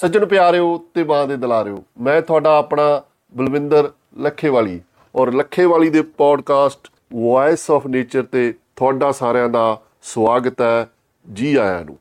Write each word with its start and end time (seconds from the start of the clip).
ਸੱਜਣ 0.00 0.24
ਪਿਆਰਿਓ 0.26 0.76
ਤੇ 0.94 1.02
ਮਾਂ 1.04 1.26
ਦੇ 1.28 1.36
ਦਲਾਰਿਓ, 1.36 1.82
ਮੈਂ 2.00 2.20
ਤੁਹਾਡਾ 2.22 2.56
ਆਪਣਾ 2.58 3.02
ਬਲਵਿੰਦਰ 3.36 3.90
ਲੱਖੇਵਾਲੀ 4.18 4.80
ਔਰ 5.14 5.32
ਲੱਖੇਵਾਲੀ 5.32 5.90
ਦੇ 5.90 6.02
ਪੋਡਕਾਸਟ 6.02 6.88
ਵੌਇਸ 7.14 7.70
ਆਫ 7.70 7.86
ਨੇਚਰ 7.86 8.22
ਤੇ 8.22 8.54
ਤੁਹਾਡਾ 8.76 9.10
ਸਾਰਿਆਂ 9.12 9.48
ਦਾ 9.48 9.80
ਸਵਾਗਤ 10.02 10.62
ਹੈ 10.62 10.88
ਜੀ 11.32 11.54
ਆਇਆਂ 11.56 11.84
ਨੂੰ। 11.84 11.98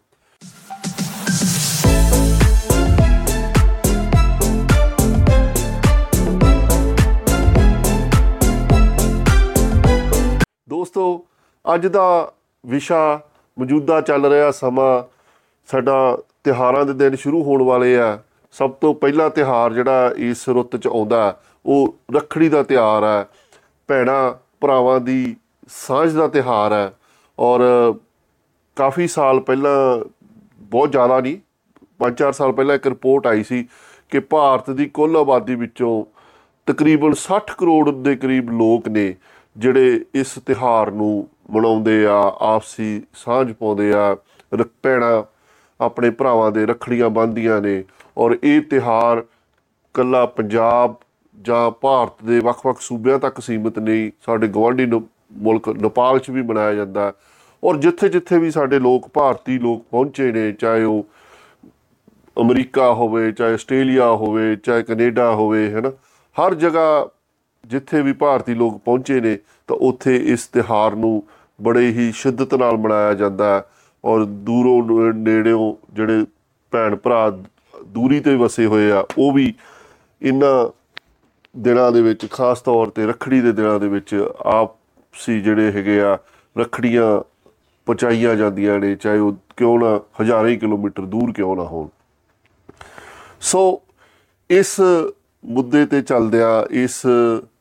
ਦੋਸਤੋ, 10.69 11.25
ਅੱਜ 11.73 11.87
ਦਾ 11.87 12.31
ਵਿਸ਼ਾ 12.65 13.19
ਮੌਜੂਦਾ 13.59 14.01
ਚੱਲ 14.01 14.25
ਰਿਹਾ 14.25 14.51
ਸਮਾਂ 14.51 15.03
ਸਾਡਾ 15.69 16.17
ਤਿਹਾਰਾਂ 16.45 16.85
ਦੇ 16.85 16.93
ਦਿਨ 16.93 17.15
ਸ਼ੁਰੂ 17.15 17.43
ਹੋਣ 17.43 17.61
ਵਾਲੇ 17.63 17.97
ਆ। 17.99 18.17
ਸਭ 18.55 18.71
ਤੋਂ 18.71 18.93
ਪਹਿਲਾ 18.95 19.27
ਤਿਹਾਰ 19.29 19.73
ਜਿਹੜਾ 19.73 20.13
ਇਸ 20.17 20.47
ਰੁੱਤ 20.49 20.75
'ਚ 20.77 20.87
ਆਉਂਦਾ, 20.87 21.39
ਉਹ 21.65 21.95
ਰੱਖੜੀ 22.15 22.49
ਦਾ 22.49 22.63
ਤਿਹਾਰ 22.63 23.03
ਹੈ 23.03 23.25
ਭੈਣਾਂ 23.89 24.33
ਭਰਾਵਾਂ 24.61 24.99
ਦੀ 24.99 25.35
ਸਾਂਝ 25.69 26.11
ਦਾ 26.13 26.27
ਤਿਹਾਰ 26.27 26.73
ਹੈ 26.73 26.91
ਔਰ 27.37 27.61
ਕਾਫੀ 28.77 29.07
ਸਾਲ 29.07 29.39
ਪਹਿਲਾਂ, 29.39 30.05
ਬਹੁਤ 30.61 30.91
ਜ਼ਿਆਦਾ 30.91 31.19
ਨਹੀਂ 31.19 31.37
5-4 31.99 32.33
ਸਾਲ 32.33 32.51
ਪਹਿਲਾਂ 32.51 32.75
ਇੱਕ 32.75 32.87
ਰਿਪੋਰਟ 32.87 33.27
ਆਈ 33.27 33.43
ਸੀ 33.43 33.65
ਕਿ 34.11 34.19
ਭਾਰਤ 34.29 34.69
ਦੀ 34.71 34.85
ਕੁੱਲ 34.89 35.17
ਆਬਾਦੀ 35.17 35.55
ਵਿੱਚੋਂ 35.55 35.93
ਤਕਰੀਬਨ 36.67 37.13
60 37.21 37.55
ਕਰੋੜ 37.57 37.89
ਦੇ 38.03 38.15
ਕਰੀਬ 38.15 38.49
ਲੋਕ 38.59 38.87
ਨੇ 38.89 39.13
ਜਿਹੜੇ 39.55 39.99
ਇਸ 40.15 40.33
ਤਿਹਾਰ 40.45 40.91
ਨੂੰ 40.91 41.27
ਮਨਾਉਂਦੇ 41.51 42.05
ਆ, 42.05 42.21
ਆਪਸੀ 42.47 43.01
ਸਾਂਝ 43.15 43.51
ਪਾਉਂਦੇ 43.53 43.91
ਆ। 43.93 44.15
ਭੈਣਾਂ 44.83 45.23
ਆਪਣੇ 45.81 46.09
ਭਰਾਵਾਂ 46.09 46.51
ਦੇ 46.51 46.65
ਰੱਖੜੀਆਂ 46.65 47.09
ਬੰਨ੍ਹਦੀਆਂ 47.09 47.61
ਨੇ 47.61 47.83
ਔਰ 48.17 48.37
ਇਹ 48.43 48.61
ਤਿਹਾਰ 48.61 49.23
ਕੱਲਾ 49.93 50.25
ਪੰਜਾਬ 50.25 50.95
ਜਾਂ 51.41 51.71
ਭਾਰਤ 51.71 52.23
ਦੇ 52.23 52.39
ਵੱਖ-ਵੱਖ 52.39 52.81
ਸੂਬਿਆਂ 52.81 53.19
ਤੱਕ 53.19 53.39
ਸੀਮਿਤ 53.39 53.79
ਨਹੀਂ, 53.79 54.11
ਸਾਡੇ 54.25 54.47
ਗਵਾਂਢੀ 54.47 54.85
ਮੁਲਕ 55.33 55.69
ਨੇਪਾਲ 55.69 56.19
'ਚ 56.19 56.29
ਵੀ 56.29 56.41
ਮਨਾਇਆ 56.41 56.73
ਜਾਂਦਾ। 56.73 57.13
ਔਰ 57.63 57.77
ਜਿੱਥੇ-ਜਿੱਥੇ 57.77 58.39
ਵੀ 58.39 58.51
ਸਾਡੇ 58.51 58.79
ਲੋਕ 58.79 59.09
ਭਾਰਤੀ 59.13 59.59
ਲੋਕ 59.59 59.85
ਪਹੁੰਚੇ 59.91 60.31
ਨੇ, 60.31 60.51
ਚਾਹੇ 60.51 60.83
ਉਹ 60.83 61.05
ਅਮਰੀਕਾ 62.41 62.93
ਹੋਵੇ, 62.93 63.31
ਚਾਹੇ 63.31 63.53
ਆਸਟ੍ਰੇਲੀਆ 63.53 64.07
ਹੋਵੇ, 64.07 64.55
ਚਾਹੇ 64.55 64.83
ਕੈਨੇਡਾ 64.83 65.31
ਹੋਵੇ, 65.31 65.69
ਹੈਨਾ, 65.69 65.91
ਹਰ 66.35 66.53
ਜਗ੍ਹਾ 66.53 67.09
ਜਿੱਥੇ 67.65 68.01
ਵੀ 68.01 68.13
ਭਾਰਤੀ 68.13 68.53
ਲੋਕ 68.53 68.77
ਪਹੁੰਚੇ 68.77 69.21
ਨੇ, 69.21 69.37
ਤਾਂ 69.67 69.75
ਉੱਥੇ 69.75 70.15
ਇਸ 70.15 70.47
ਤਿਹਾਰ 70.47 70.95
ਨੂੰ 70.95 71.23
ਬੜੇ 71.61 71.87
ਹੀ 71.87 72.11
ਸ਼ਿੱਦਤ 72.11 72.55
ਨਾਲ 72.55 72.77
ਮਨਾਇਆ 72.77 73.13
ਜਾਂਦਾ। 73.13 73.65
ਔਰ 74.03 74.25
ਦੂਰੋਂ 74.25 75.13
ਨੇੜਿਓਂ 75.13 75.73
ਜਿਹੜੇ 75.93 76.25
ਭੈਣ 76.71 76.95
ਭਰਾ 76.95 77.29
ਦੂਰੀ 77.87 78.19
ਤੇ 78.19 78.35
ਵਸੇ 78.35 78.65
ਹੋਏ 78.65 78.91
ਆ, 78.91 79.05
ਉਹ 79.17 79.31
ਵੀ 79.31 79.53
ਇਹਨਾਂ 80.21 80.69
ਦਿਨਾਂ 81.57 81.91
ਦੇ 81.91 82.01
ਵਿੱਚ, 82.01 82.25
ਖਾਸ 82.31 82.61
ਤੌਰ 82.61 82.89
ਤੇ 82.89 83.05
ਰੱਖੜੀ 83.07 83.41
ਦੇ 83.41 83.51
ਦਿਨਾਂ 83.51 83.79
ਦੇ 83.79 83.87
ਵਿੱਚ 83.87 84.15
ਆਪਸੀ 84.39 85.41
ਜਿਹੜੇ 85.41 85.71
ਹੈਗੇ 85.71 85.99
ਆ, 86.01 86.17
ਰੱਖੜੀਆਂ 86.57 87.21
ਪਹੁੰਚਾਈਆਂ 87.85 88.35
ਜਾਂਦੀਆਂ 88.35 88.79
ਨੇ, 88.79 88.95
ਚਾਹੇ 88.95 89.19
ਉਹ 89.19 89.35
ਕਿਉਂ 89.57 89.79
ਨਾ 89.79 89.99
ਹਜ਼ਾਰਾਂ 90.21 90.49
ਹੀ 90.49 90.57
ਕਿਲੋਮੀਟਰ 90.57 91.05
ਦੂਰ 91.05 91.31
ਕਿਉਂ 91.33 91.55
ਨਾ 91.55 91.63
ਹੋਣ। 91.63 91.87
ਸੋ 93.41 93.81
ਇਸ 94.49 94.79
ਮੁੱਦੇ 95.45 95.85
ਤੇ 95.85 96.01
ਚੱਲਦਿਆਂ, 96.01 96.63
ਇਸ 96.71 97.01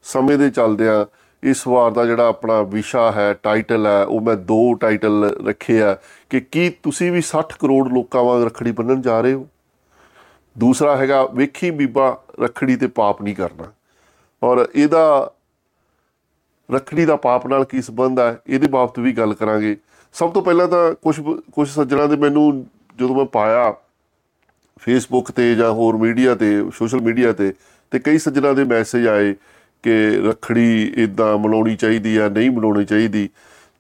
ਸਮੇਂ 0.02 0.38
ਦੇ 0.38 0.50
ਚੱਲਦਿਆਂ 0.50 1.04
ਇਸ 1.42 1.66
ਵਾਰ 1.66 1.90
ਦਾ 1.90 2.06
ਜਿਹੜਾ 2.06 2.28
ਆਪਣਾ 2.28 2.62
ਵਿਸ਼ਾ 2.62 3.12
ਹੈ 3.12 3.34
ਟਾਈਟਲ 3.42 3.86
ਹੈ, 3.86 4.04
ਉਹ 4.04 4.20
ਮੈਂ 4.20 4.36
ਦੋ 4.36 4.74
ਟਾਈਟਲ 4.74 5.38
ਰੱਖੇ 5.46 5.82
ਆ 5.82 5.96
ਕਿ 6.30 6.40
ਕੀ 6.40 6.70
ਤੁਸੀਂ 6.70 7.12
ਵੀ 7.12 7.22
60 7.22 7.56
ਕਰੋੜ 7.58 7.88
ਲੋਕਾਂ 7.92 8.24
ਵਾਂਗ 8.24 8.44
ਰੱਖੜੀ 8.44 8.72
ਬੰਨਣ 8.72 9.00
ਜਾ 9.00 9.20
ਰਹੇ 9.20 9.32
ਹੋ? 9.32 9.48
ਦੂਸਰਾ 10.58 10.96
ਹੈਗਾ, 10.96 11.26
ਵੇਖੀ 11.26 11.70
ਬੀਬਾ, 11.70 12.22
ਰੱਖੜੀ 12.40 12.76
ਤੇ 12.76 12.86
ਪਾਪ 12.86 13.22
ਨਹੀਂ 13.22 13.34
ਕਰਨਾ। 13.34 13.72
ਔਰ 14.42 14.68
ਇਹਦਾ 14.74 15.32
ਰੱਖੜੀ 16.70 17.04
ਦਾ 17.04 17.16
ਪਾਪ 17.16 17.46
ਨਾਲ 17.46 17.64
ਕੀ 17.64 17.82
ਸੰਬੰਧ 17.82 18.20
ਹੈ 18.20 18.40
ਇਹਦੇ 18.46 18.68
ਬਾਬਤ 18.68 18.98
ਵੀ 18.98 19.12
ਗੱਲ 19.12 19.34
ਕਰਾਂਗੇ। 19.34 19.76
ਸਭ 20.12 20.32
ਤੋਂ 20.32 20.42
ਪਹਿਲਾਂ 20.42 20.68
ਤਾਂ 20.68 20.94
ਕੁਝ 20.94 21.20
ਕੁਝ 21.52 21.68
ਸੱਜਣਾ 21.68 22.06
ਦੇ 22.06 22.16
ਮੈਨੂੰ 22.16 22.66
ਜਦੋਂ 23.00 23.16
ਮੈਂ 23.16 23.24
ਪਾਇਆ 23.24 23.74
ਫੇਸਬੁੱਕ 24.80 25.30
ਤੇ 25.30 25.54
ਜਾਂ 25.54 25.72
ਹੋਰ 25.72 25.96
ਮੀਡੀਆ 25.96 26.34
ਤੇ, 26.34 26.70
ਸੋਸ਼ਲ 26.74 27.00
ਮੀਡੀਆ 27.00 27.32
ਤੇ 27.32 27.54
ਤੇ 27.90 27.98
ਕਈ 27.98 28.18
ਸੱਜਣਾ 28.18 28.52
ਦੇ 28.52 28.64
ਮੈਸੇਜ 28.64 29.08
ਆਏ 29.08 29.34
ਕਿ 29.82 30.20
ਰੱਖੜੀ 30.26 30.94
ਇਦਾਂ 30.96 31.38
ਮਨਾਉਣੀ 31.38 31.76
ਚਾਹੀਦੀ 31.76 32.16
ਆ, 32.16 32.28
ਨਹੀਂ 32.28 32.50
ਮਨਾਉਣੀ 32.50 32.84
ਚਾਹੀਦੀ, 32.84 33.28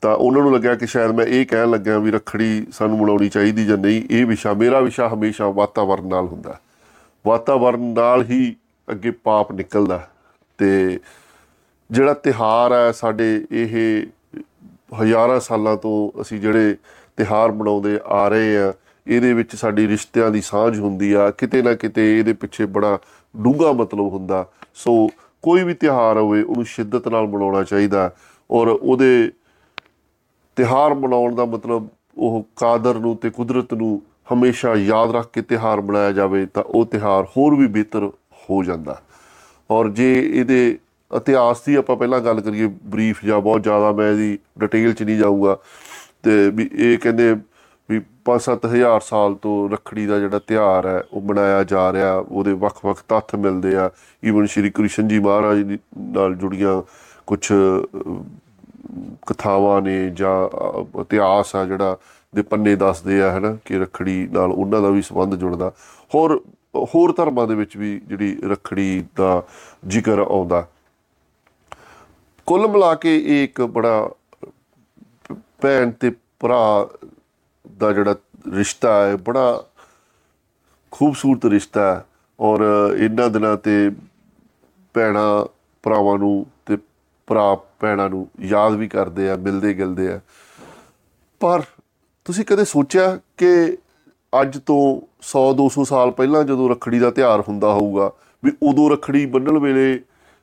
ਤਾਂ 0.00 0.16
ਉਹਨਾਂ 0.16 0.42
ਨੂੰ 0.42 0.54
ਲੱਗਿਆ 0.54 0.74
ਕਿ 0.74 0.86
ਸ਼ਾਇਦ 0.86 1.10
ਮੈਂ 1.10 1.26
ਇਹ 1.26 1.46
ਕਹਿਣ 1.46 1.70
ਲੱਗਾ 1.70 1.98
ਵੀ 1.98 2.10
ਰੱਖੜੀ 2.10 2.66
ਸਾਨੂੰ 2.72 2.98
ਮਨਾਉਣੀ 2.98 3.28
ਚਾਹੀਦੀ 3.28 3.66
ਜਾਂ 3.66 3.78
ਨਹੀਂ। 3.78 4.02
ਇਹ 4.10 4.26
ਵਿਸ਼ਾ, 4.26 4.54
ਮੇਰਾ 4.54 4.80
ਵਿਸ਼ਾ 4.80 5.08
ਹਮੇਸ਼ਾ 5.08 5.48
ਵਾਤਾਵਰਣ 5.48 6.06
ਨਾਲ 6.06 6.26
ਹੁੰਦਾ। 6.26 6.60
ਵਾਤਾਵਰਣ 7.26 7.78
ਨਾਲ 7.78 8.22
ਹੀ 8.22 8.56
ਅੱਗੇ 8.90 9.10
ਪਾਪ 9.10 9.52
ਨਿਕਲਦਾ। 9.52 10.08
ਤੇ 10.58 11.00
ਜਿਹੜਾ 11.90 12.14
ਤਿਹਾਰ 12.14 12.72
ਹੈ 12.72 12.92
ਸਾਡੇ, 12.92 13.46
ਇਹ 13.52 14.06
ਹਜ਼ਾਰਾਂ 15.02 15.40
ਸਾਲਾਂ 15.40 15.76
ਤੋਂ 15.76 16.20
ਅਸੀਂ 16.20 16.40
ਜਿਹੜੇ 16.40 16.76
ਤਿਹਾਰ 17.16 17.52
ਮਨਾਉਂਦੇ 17.52 18.00
ਆ 18.04 18.28
ਰਹੇ 18.28 18.58
ਆ, 18.58 18.72
ਇਹਦੇ 19.06 19.32
ਵਿੱਚ 19.32 19.56
ਸਾਡੀ 19.56 19.88
ਰਿਸ਼ਤਿਆਂ 19.88 20.30
ਦੀ 20.30 20.40
ਸਾਂਝ 20.40 20.78
ਹੁੰਦੀ 20.78 21.12
ਆ। 21.12 21.30
ਕਿਤੇ 21.30 21.62
ਨਾ 21.62 21.74
ਕਿਤੇ 21.74 22.18
ਇਹਦੇ 22.18 22.32
ਪਿੱਛੇ 22.32 22.66
ਬੜਾ 22.66 22.98
ਡੂੰਘਾ 23.36 23.72
ਮਤਲਬ 23.72 24.00
ਹੁੰਦਾ। 24.00 24.46
ਸੋ 24.74 25.08
ਕੋਈ 25.44 25.62
ਵੀ 25.64 25.74
ਤਿਹਾਰ 25.74 26.18
ਹੋਵੇ, 26.18 26.42
ਉਹਨੂੰ 26.42 26.64
ਸ਼ਿੱਦਤ 26.64 27.08
ਨਾਲ 27.08 27.26
ਮਨਾਉਣਾ 27.26 27.62
ਚਾਹੀਦਾ 27.62 28.10
ਔਰ 28.50 28.68
ਉਹਦੇ 28.68 29.30
ਤਿਹਾਰ 30.56 30.94
ਮਨਾਉਣ 30.94 31.34
ਦਾ 31.34 31.44
ਮਤਲਬ 31.44 31.88
ਉਹ 32.16 32.44
ਕਾਦਰ 32.56 32.98
ਨੂੰ 32.98 33.16
ਤੇ 33.16 33.30
ਕੁਦਰਤ 33.30 33.74
ਨੂੰ 33.74 34.00
ਹਮੇਸ਼ਾ 34.32 34.74
ਯਾਦ 34.76 35.10
ਰੱਖ 35.10 35.28
ਕੇ 35.32 35.42
ਤਿਹਾਰ 35.42 35.80
ਮਨਾਇਆ 35.80 36.12
ਜਾਵੇ 36.12 36.46
ਤਾਂ 36.46 36.62
ਉਹ 36.64 36.84
ਤਿਹਾਰ 36.86 37.26
ਹੋਰ 37.36 37.54
ਵੀ 37.54 37.66
ਬਿਹਤਰ 37.66 38.10
ਹੋ 38.50 38.62
ਜਾਂਦਾ 38.64 39.00
ਔਰ 39.70 39.88
ਜੇ 39.88 40.12
ਇਹਦੇ 40.14 40.78
ਇਤਿਹਾਸ 41.10 41.62
ਦੀ 41.66 41.74
ਆਪਾਂ 41.74 41.96
ਪਹਿਲਾਂ 41.96 42.20
ਗੱਲ 42.20 42.40
ਕਰੀਏ 42.40 42.66
ਬਰੀਫ 42.86 43.24
ਜਾਂ 43.24 43.40
ਬਹੁਤ 43.40 43.62
ਜ਼ਿਆਦਾ 43.62 43.92
ਮੈਂ 43.92 44.10
ਇਹਦੀ 44.10 44.38
ਡਿਟੇਲ 44.58 44.92
'ਚ 44.92 45.02
ਨਹੀਂ 45.02 45.18
ਜਾਊਗਾ 45.18 45.56
ਤੇ 46.22 46.50
ਵੀ 46.50 46.68
ਇਹ 46.72 46.98
ਕਹਿੰਦੇ 46.98 47.34
ਵੀ 47.88 48.00
5-7000 48.24 49.00
ਸਾਲ 49.00 49.34
ਤੋਂ 49.34 49.68
ਰੱਖੜੀ 49.70 50.06
ਦਾ 50.06 50.18
ਜਿਹੜਾ 50.18 50.38
ਤਿਹਾਰ 50.38 50.86
ਹੈ, 50.86 51.02
ਉਹ 51.12 51.22
ਮਨਾਇਆ 51.22 51.62
ਜਾ 51.64 51.92
ਰਿਹਾ, 51.92 52.14
ਉਹਦੇ 52.14 52.52
ਵੱਖ-ਵੱਖ 52.52 53.02
ਤੱਥ 53.08 53.34
ਮਿਲਦੇ 53.34 53.74
ਆ। 53.76 53.90
ਈਵਨ 54.24 54.46
ਸ਼੍ਰੀ 54.46 54.70
ਕ੍ਰਿਸ਼ਨ 54.70 55.08
ਜੀ 55.08 55.18
ਮਹਾਰਾਜ 55.18 55.78
ਨਾਲ 55.98 56.34
ਜੁੜੀਆਂ 56.34 56.82
ਕੁਝ 57.26 57.52
ਕਥਾਵਾਂ 59.26 59.80
ਨੇ 59.82 60.10
ਜਾਂ 60.10 60.36
ਇਤਿਹਾਸ 61.00 61.56
ਆ 61.56 61.64
ਜਿਹੜਾ 61.64 61.96
ਦੇ 62.34 62.42
ਪੰਨੇ 62.42 62.76
ਦੱਸਦੇ 62.76 63.22
ਆ, 63.22 63.30
ਹੈਨਾ, 63.32 63.56
ਕਿ 63.64 63.78
ਰੱਖੜੀ 63.78 64.28
ਨਾਲ 64.32 64.52
ਉਹਨਾਂ 64.52 64.82
ਦਾ 64.82 64.88
ਵੀ 64.90 65.02
ਸੰਬੰਧ 65.02 65.34
ਜੁੜਦਾ। 65.34 65.72
ਹੋਰ 66.14 66.40
ਹੋਰ 66.94 67.12
ਧਰਮਾਂ 67.12 67.46
ਦੇ 67.46 67.54
ਵਿੱਚ 67.54 67.76
ਵੀ 67.76 68.00
ਜਿਹੜੀ 68.08 68.36
ਰੱਖੜੀ 68.44 69.04
ਦਾ 69.16 69.42
ਜ਼ਿਕਰ 69.86 70.18
ਆਉਂਦਾ। 70.18 70.66
ਕੁੱਲ 72.46 72.68
ਮਿਲਾ 72.68 72.94
ਕੇ 72.94 73.16
ਇਹ 73.18 73.44
ਇੱਕ 73.44 73.62
ਬੜਾ 73.62 74.10
ਭੈਣ 75.60 75.90
ਤੇ 75.90 76.12
ਭਰਾ 76.40 76.88
ਦਾ 77.78 77.92
ਜਿਹੜਾ 77.92 78.14
ਰਿਸ਼ਤਾ 78.54 78.92
ਹੈ, 79.06 79.16
ਬੜਾ 79.16 79.64
ਖੂਬਸੂਰਤ 80.92 81.46
ਰਿਸ਼ਤਾ 81.46 81.94
ਹੈ 81.94 82.04
ਔਰ 82.38 82.60
ਇਹਨਾਂ 82.98 83.28
ਦਿਨਾਂ 83.30 83.56
ਤੇ 83.56 83.90
ਭੈਣਾ 84.94 85.46
ਭਰਾਵਾਂ 85.84 86.18
ਨੂੰ 86.18 86.46
ਤੇ 86.66 86.76
ਭਰਾ 87.28 87.54
ਭੈਣਾਂ 87.80 88.08
ਨੂੰ 88.10 88.28
ਯਾਦ 88.40 88.74
ਵੀ 88.74 88.88
ਕਰਦੇ 88.88 89.28
ਆ, 89.30 89.36
ਮਿਲਦੇ 89.36 89.74
ਗਿਲਦੇ 89.74 90.12
ਆ। 90.12 90.20
ਪਰ 91.40 91.62
ਤੁਸੀਂ 92.26 92.44
ਕਦੇ 92.44 92.64
ਸੋਚਿਆ 92.64 93.18
ਕਿ 93.36 93.76
ਅੱਜ 94.32 94.58
ਤੋਂ 94.66 94.80
100 95.22 95.42
200 95.58 95.84
ਸਾਲ 95.84 96.10
ਪਹਿਲਾਂ 96.10 96.42
ਜਦੋਂ 96.44 96.68
ਰੱਖੜੀ 96.70 96.98
ਦਾ 96.98 97.10
ਤਿਉਹਾਰ 97.10 97.42
ਹੁੰਦਾ 97.48 97.72
ਹੋਊਗਾ, 97.72 98.10
ਵੀ 98.42 98.52
ਉਦੋਂ 98.62 98.90
ਰੱਖੜੀ 98.90 99.24
ਬੰਨਣ 99.26 99.58
ਵੇਲੇ 99.58 100.00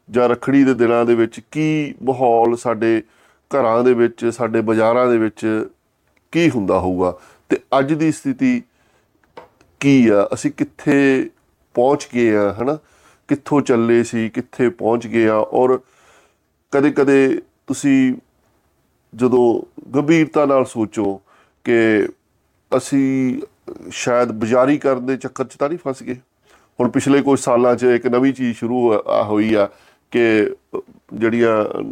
ਜਾਂ 0.10 0.30
ਰੱਖੜੀ 0.30 0.64
ਦੇ 0.64 0.74
ਦਿਨਾਂ 0.74 1.06
ਦੇ 1.06 1.16
ਵਿੱਚ 1.16 1.40
ਕੀ 1.52 1.96
ਮਾਹੌਲ 2.04 2.56
ਸਾਡੇ 2.58 3.02
ਘਰਾਂ 3.52 3.84
ਦੇ 3.84 3.94
ਵਿੱਚ, 3.94 4.26
ਸਾਡੇ 4.26 4.62
ਬਾਜ਼ਾਰਾਂ 4.62 5.08
ਦੇ 5.08 5.18
ਵਿੱਚ 5.18 5.46
ਕੀ 6.36 6.50
ਹੁੰਦਾ 6.50 6.80
ਹੋਊਗਾ? 6.80 7.18
ਤੇ 7.50 7.60
ਅੱਜ 7.80 7.94
ਦੀ 7.94 8.12
ਸਥਿਤੀ 8.12 8.64
ਕੀ 9.80 10.08
ਆ? 10.08 10.30
ਅਸੀਂ 10.34 10.52
ਕਿੱਥੇ 10.52 11.30
ਪਹੁੰਚ 11.74 12.08
ਗਏ 12.16 12.36
ਆ, 12.36 12.56
ਹਨਾ? 12.62 12.78
ਕਿੱਥੋਂ 13.28 13.62
ਚੱਲੇ 13.62 14.04
ਸੀ, 14.04 14.30
ਕਿੱਥੇ 14.30 14.70
ਪਹੁੰਚ 14.70 15.08
ਗਏ 15.08 15.28
ਆ? 15.28 15.36
ਔਰ 15.36 15.80
ਕਦੇ-ਕਦੇ 16.72 17.42
ਤੁਸੀਂ 17.68 18.16
ਜਦੋਂ 19.16 19.62
ਗੰਭੀਰਤਾ 19.96 20.46
ਨਾਲ 20.46 20.66
ਸੋਚੋ 20.66 21.22
ਕਿ 21.64 22.08
ਅਸੀਂ 22.78 23.42
ਸ਼ਾਇਦ 23.92 24.32
ਬਾਜ਼ਾਰੀ 24.32 24.78
ਕਰਨ 24.78 25.06
ਦੇ 25.06 25.18
ਚੱਕਰ 25.18 25.46
'ਚ 25.46 25.56
ਤਾਂ 25.56 25.70
ਨਹੀਂ 25.70 25.80
ਫਸ 25.88 26.04
ਗਏ। 26.04 26.16
ਹੁਣ 26.80 26.90
ਪਿਛਲੇ 26.90 27.22
ਕੁਝ 27.22 27.40
ਸਾਲਾਂ 27.40 27.76
'ਚ 27.76 27.84
ਇੱਕ 27.84 28.08
ਨਵੀਂ 28.08 28.34
ਚੀਜ਼ 28.34 28.58
ਸ਼ੁਰੂ 28.58 28.94
ਹੋਈ 29.24 29.54
ਆ 29.54 29.70
ਕਿ 30.12 30.56
ਜਿਹੜੀਆਂ 31.14 31.84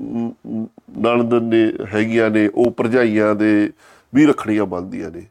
ਨਣਦ 0.99 1.33
ਨੇ 1.33 1.85
ਹੈਗੀਆਂ 1.93 2.29
ਨੇ, 2.29 2.47
ਉਹ 2.47 2.71
ਭਰਜਾਈਆਂ 2.71 3.35
ਦੇ 3.35 3.69
ਵੀ 4.13 4.25
ਰੱਖੜੀਆਂ 4.25 4.65
ਬੰਨਦੀਆਂ 4.65 5.11
ਨੇ। 5.11 5.25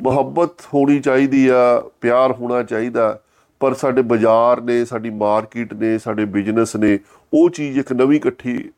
ਮੁਹੱਬਤ 0.00 0.50
ਹੋਣੀ 0.74 1.00
ਚਾਹੀਦੀ 1.00 1.48
ਆ, 1.48 1.82
ਪਿਆਰ 2.00 2.32
ਹੋਣਾ 2.32 2.62
ਚਾਹੀਦਾ, 2.62 3.18
ਪਰ 3.60 3.74
ਸਾਡੇ 3.74 4.02
ਬਾਜ਼ਾਰ 4.02 4.60
ਨੇ, 4.60 4.84
ਸਾਡੀ 4.84 5.10
ਮਾਰਕੀਟ 5.10 5.74
ਨੇ, 5.74 5.98
ਸਾਡੇ 5.98 6.24
ਬਿਜ਼ਨਸ 6.24 6.76
ਨੇ 6.76 6.98
ਉਹ 7.32 7.50
ਚੀਜ਼ 7.50 7.78
ਇੱਕ 7.78 7.92
ਨਵੀਂ 7.92 8.16
ਇਕੱਠੀ 8.16 8.70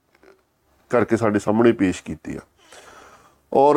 ਕਰਕੇ 0.91 1.17
ਸਾਡੇ 1.17 1.39
ਸਾਹਮਣੇ 1.39 1.73
ਪੇਸ਼ 1.73 2.03
ਕੀਤੀ 2.03 2.37
ਆ। 2.37 2.41
ਔਰ 3.53 3.77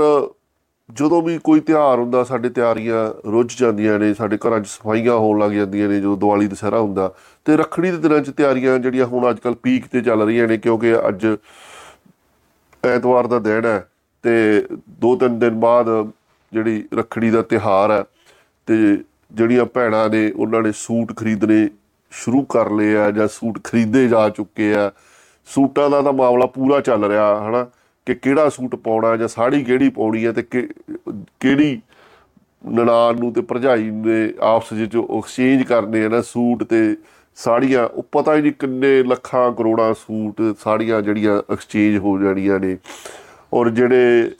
ਜਦੋਂ 0.89 1.21
ਵੀ 1.21 1.37
ਕੋਈ 1.37 1.59
ਤਿਉਹਾਰ 1.59 1.99
ਹੁੰਦਾ, 1.99 2.23
ਸਾਡੇ 2.23 2.49
ਤਿਆਰੀਆਂ 2.49 3.29
ਰੁੱਝ 3.31 3.59
ਜਾਂਦੀਆਂ 3.59 3.99
ਨੇ, 3.99 4.13
ਸਾਡੇ 4.13 4.37
ਘਰਾਂ 4.37 4.59
'ਚ 4.59 4.67
ਸਫਾਈਆਂ 4.67 5.13
ਹੋਣ 5.13 5.39
ਲੱਗ 5.39 5.51
ਜਾਂਦੀਆਂ 5.51 5.89
ਨੇ, 5.89 5.99
ਜਦੋਂ 5.99 6.17
ਦੀਵਾਲੀ, 6.17 6.47
ਦੁਸਹਿਰਾ 6.47 6.79
ਹੁੰਦਾ, 6.79 7.13
ਤੇ 7.45 7.57
ਰੱਖੜੀ 7.57 7.91
ਦੇ 7.91 7.97
ਦਿਨਾਂ 7.97 8.19
'ਚ 8.19 8.29
ਤਿਆਰੀਆਂ 8.29 8.79
ਜਿਹੜੀਆਂ 8.79 9.05
ਹੁਣ 9.05 9.29
ਅੱਜ 9.29 9.39
ਕੱਲ 9.39 9.55
ਪੀਕ 9.55 9.87
ਤੇ 9.87 10.01
ਚੱਲ 10.01 10.21
ਰਹੀਆਂ 10.21 10.47
ਨੇ, 10.47 10.57
ਕਿਉਂਕਿ 10.57 10.95
ਅੱਜ 11.07 11.27
ਐਤਵਾਰ 12.85 13.27
ਦਾ 13.27 13.39
ਦਿਨ 13.39 13.65
ਹੈ 13.65 13.87
ਤੇ 14.27 14.63
ਦੋ 15.01 15.15
ਤਿੰਨ 15.15 15.39
ਦਿਨ 15.39 15.59
ਬਾਅਦ 15.59 15.87
ਜਿਹੜੀ 16.53 16.83
ਰੱਖੜੀ 16.93 17.29
ਦਾ 17.31 17.41
ਤਿਹਾਰ 17.41 17.91
ਹੈ 17.91 18.03
ਤੇ 18.67 18.75
ਜਿਹੜੀਆਂ 19.31 19.65
ਭੈਣਾਂ 19.65 20.09
ਨੇ 20.09 20.31
ਉਹਨਾਂ 20.31 20.61
ਨੇ 20.61 20.71
ਸੂਟ 20.75 21.15
ਖਰੀਦਣੇ 21.17 21.67
ਸ਼ੁਰੂ 22.11 22.43
ਕਰ 22.43 22.69
ਲਏ 22.71 22.95
ਆ 22.95 23.09
ਜਾਂ 23.11 23.27
ਸੂਟ 23.27 23.59
ਖਰੀਦੇ 23.63 24.07
ਜਾ 24.07 24.27
ਚੁੱਕੇ 24.29 24.73
ਆ, 24.75 24.91
ਸੂਟਾਂ 25.47 25.89
ਦਾ 25.89 26.01
ਤਾਂ 26.01 26.13
ਮਾਮਲਾ 26.13 26.45
ਪੂਰਾ 26.45 26.79
ਚੱਲ 26.81 27.05
ਰਿਹਾ, 27.05 27.49
ਹਨਾ? 27.49 27.65
ਕਿ 28.07 28.15
ਕਿਹੜਾ 28.15 28.49
ਸੂਟ 28.49 28.75
ਪਾਉਣਾ 28.75 29.15
ਜਾਂ 29.17 29.27
ਸਾੜੀ 29.27 29.63
ਕਿਹੜੀ 29.63 29.89
ਪਾਉਣੀ 29.89 30.25
ਹੈ 30.25 30.31
ਤੇ 30.31 30.41
ਕਿਹੜੀ 30.43 31.81
ਨਨਾਣ 32.61 33.19
ਨੂੰ 33.19 33.33
ਤੇ 33.33 33.41
ਭਰਜਾਈ 33.41 33.89
ਨੇ 33.89 34.33
ਆਪਸ 34.41 34.73
ਵਿੱਚ 34.73 34.95
ਐਕਸਚੇਂਜ 34.95 35.63
ਕਰਨੇ 35.63 36.05
ਆ 36.05 36.09
ਨਾ 36.09 36.21
ਸੂਟ 36.21 36.63
ਤੇ 36.63 36.95
ਸਾੜੀਆਂ, 37.35 37.87
ਉਹ 37.87 38.05
ਪਤਾ 38.11 38.35
ਹੀ 38.35 38.41
ਨਹੀਂ 38.41 38.53
ਕਿੰਨੇ 38.59 39.03
ਲੱਖਾਂ 39.03 39.51
ਕਰੋੜਾਂ 39.51 39.93
ਸੂਟ 39.93 40.41
ਸਾੜੀਆਂ 40.63 41.01
ਜਿਹੜੀਆਂ 41.01 41.41
ਐਕਸਚੇਂਜ 41.53 41.97
ਹੋ 41.97 42.17
ਜਾਣੀਆਂ 42.19 42.59
ਨੇ। 42.59 42.77
ਔਰ 43.53 43.69
ਜਿਹੜੇ 43.69 44.31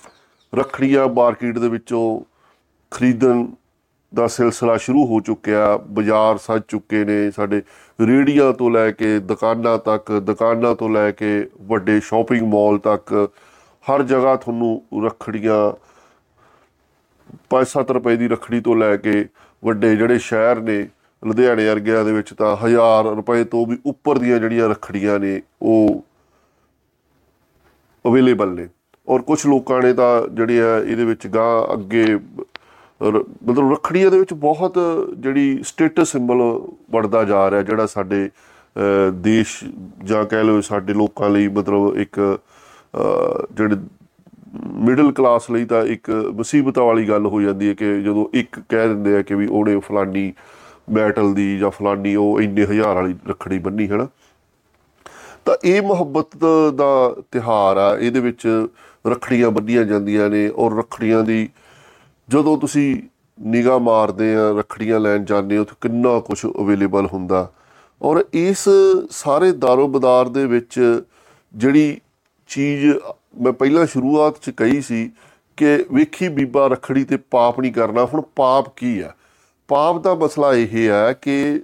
ਰਖੜੀਆਂ 0.54 1.08
ਮਾਰਕੀਟ 1.08 1.58
ਦੇ 1.60 1.70
ਵਿੱਚੋਂ 1.70 2.22
ਖਰੀਦਣ 2.92 3.46
ਦਾ 4.16 4.28
ਸਿਲਸਿਲਾ 4.28 4.78
ਸ਼ੁਰੂ 4.78 5.06
ਹੋ 5.06 5.20
ਚੁੱਕਿਆ, 5.20 5.78
ਬਾਜ਼ਾਰ 5.78 6.38
ਸੱਜ 6.38 6.62
ਚੁੱਕੇ 6.68 7.06
ਨੇ 7.06 7.32
ਸਾਡੇ 7.32 7.62
ਰੇੜੀਆਂ 8.02 8.54
ਤੋਂ 8.54 8.72
ਲੈ 8.72 8.92
ਕੇ 8.92 9.20
ਦੁਕਾਨਾਂ 9.20 9.78
ਤੱਕ, 9.78 10.12
ਦੁਕਾਨਾਂ 10.12 10.76
ਤੋਂ 10.76 10.90
ਲੈ 10.90 11.12
ਕੇ 11.12 11.50
ਵੱਡੇ 11.62 12.00
ਸ਼ਾਪਿੰਗ 12.00 12.48
ਮਾਲ 12.54 12.78
ਤੱਕ, 12.78 13.30
ਹਰ 13.86 14.04
ਜਗ੍ਹਾ 14.04 14.36
ਤੁਹਾਨੂੰ 14.36 15.06
ਰਖੜੀਆਂ 15.06 15.74
5-7 17.50 17.92
ਰੁਪਏ 17.92 18.16
ਦੀ 18.16 18.28
ਰਖੜੀ 18.28 18.62
ਤੋਂ 18.62 18.76
ਲੈ 18.76 18.96
ਕੇ 18.98 19.26
ਵੱਡੇ 19.64 19.96
ਜਿਹੜੇ 19.96 20.18
ਸ਼ਹਿਰ 20.20 20.60
ਨੇ, 20.60 20.88
ਲੁਧਿਆਣੇ 21.26 21.70
ਵਰਗਿਆਂ 21.70 22.04
ਦੇ 22.06 22.12
ਵਿੱਚ 22.12 22.34
ਤਾਂ 22.34 22.56
1000 22.58 23.16
ਰੁਪਏ 23.16 23.44
ਤੋਂ 23.44 23.66
ਵੀ 23.66 23.78
ਉੱਪਰ 23.86 24.18
ਦੀਆਂ 24.18 24.40
ਜਿਹੜੀਆਂ 24.40 24.70
ਰਖੜੀਆਂ 24.70 25.20
ਨੇ, 25.20 25.42
ਉਹ 25.62 26.04
ਅਵੇਲੇਬਲ 28.06 28.56
ਨੇ। 28.56 28.68
ਔਰ 29.08 29.22
ਕੁਝ 29.22 29.46
ਲੋਕਾਂ 29.48 29.82
ਨੇ 29.82 29.94
ਤਾਂ 29.94 30.28
ਜਿਹੜੇ 30.28 30.62
ਆ 30.62 30.78
ਇਹਦੇ 30.80 31.06
ਵਿੱਚ 31.06 31.28
ਗਾਂ 31.28 31.74
ਅੱਗੇ 31.74 32.06
ਮਤਲਬ 33.02 33.72
ਰਖੜੀਆਂ 33.72 34.12
ਦੇ 34.12 34.20
ਵਿੱਚ 34.20 34.34
ਬਹੁਤ 34.34 34.78
ਜਿਹੜੀ 35.18 35.60
ਸਟੇਟਸ 35.64 36.12
ਸਿੰਬਲ 36.12 36.42
ਵੜਦਾ 36.92 37.24
ਜਾ 37.24 37.50
ਰਿਹਾ 37.52 37.62
ਜਿਹੜਾ 37.62 37.86
ਸਾਡੇ 37.86 38.30
ਦੇਸ਼ 39.22 39.64
ਜਾਂ 40.06 40.24
ਕਹਿ 40.26 40.44
ਲਓ 40.44 40.62
ਸਾਡੇ 40.62 40.94
ਲੋਕਾਂ 40.94 41.30
ਲਈ 41.30 41.48
ਮਤਲਬ 41.48 41.98
ਇੱਕ 41.98 42.20
ਜਿਹੜੇ 43.54 43.76
ਮਿਡਲ 44.82 45.12
ਕਲਾਸ 45.12 45.50
ਲਈ 45.52 45.66
ਤਾਂ 45.66 45.84
ਇੱਕ 45.86 46.10
ਮੁਸੀਬਤ 46.34 46.78
ਵਾਲੀ 46.80 47.08
ਗੱਲ 47.10 47.26
ਹੋ 47.26 47.42
ਜਾਂਦੀ 47.42 47.70
ਹੈ 47.70 47.74
ਕਿ 47.74 48.02
ਜਦੋਂ 48.02 48.28
ਇੱਕ 48.34 48.60
ਕਹਿ 48.70 48.88
ਦਿੰਦੇ 48.88 49.18
ਆ 49.18 49.22
ਕਿ 49.22 49.36
ਵੀ 49.36 49.48
ਉਹਨੇ 49.48 49.80
ਫਲਾਨੀ 49.80 50.32
ਮੈਟਲ 50.90 51.34
ਦੀ 51.34 51.58
ਜਾਂ 51.58 51.70
ਫਲਾਨੀ 51.70 52.16
ਉਹ 52.16 52.42
ਇੰਨੇ 52.42 52.66
ਹਜ਼ਾਰ 52.66 52.96
ਵਾਲੀ 52.96 53.16
ਰਖੜੀ 53.28 53.60
ਬੰਨੀ 53.60 53.90
ਹੈ 53.92 53.98
ਨਾ 53.98 54.08
ਤਾਂ 55.48 55.56
ਇਹ 55.64 55.82
ਮੁਹੱਬਤ 55.82 56.36
ਦਾ 56.76 57.16
ਤਿਹਾਰ 57.32 57.78
ਆ, 57.78 57.98
ਇਹਦੇ 57.98 58.20
ਵਿੱਚ 58.20 58.48
ਰਖੜੀਆਂ 59.06 59.52
ਬੰਨੀਆਂ 59.52 59.84
ਜਾਂਦੀਆਂ 59.84 60.30
ਨੇ 60.30 60.48
ਔਰ 60.56 60.74
ਰਖੜੀਆਂ 60.78 61.24
ਦੀ 61.24 61.48
ਜਦੋਂ 62.30 62.58
ਤੁਸੀਂ 62.58 62.96
ਨਿਗਾਹ 63.38 63.80
ਮਾਰਦੇ 63.80 64.36
ਆ, 64.36 64.50
ਰਖੜੀਆਂ 64.60 65.00
ਲੈਣ 65.00 65.26
ਜਾਂਦੇ 65.26 65.58
ਹੋ 65.58 65.64
ਤਾਂ 65.64 65.76
ਕਿੰਨਾ 65.82 66.20
ਕੁਝ 66.20 66.46
ਅਵੇਲੇਬਲ 66.46 67.08
ਹੁੰਦਾ। 67.14 67.48
ਔਰ 68.02 68.24
ਇਸ 68.34 68.68
ਸਾਰੇ 69.12 69.52
ਦਾਰੋ 69.52 69.88
ਬਜ਼ਾਰ 69.88 70.30
ਦੇ 70.30 70.46
ਵਿੱਚ 70.46 70.80
ਜਿਹੜੀ 71.54 71.98
ਚੀਜ਼ 72.50 72.86
ਮੈਂ 73.42 73.54
ਪਹਿਲਾਂ 73.54 73.86
ਸ਼ੁਰੂਆਤ 73.86 74.40
'ਚ 74.42 74.50
ਕਹੀ 74.50 74.82
ਸੀ 74.82 75.10
ਕਿ 75.58 75.78
ਵੇਖੀ 75.94 76.28
ਬੀਬਾ 76.30 76.68
ਰਖੜੀ 76.68 77.04
ਤੇ 77.04 77.18
ਪਾਪ 77.32 77.60
ਨਹੀਂ 77.60 77.74
ਕਰਨਾ, 77.74 78.06
ਹੁਣ 78.06 78.22
ਪਾਪ 78.36 78.70
ਕੀ 78.76 79.00
ਆ? 79.00 79.12
ਪਾਪ 79.70 80.02
ਦਾ 80.04 80.16
ਮਸਲਾ 80.16 80.54
ਇਹ 80.54 80.78
ਹੈ 80.90 81.14
ਕਿ 81.22 81.62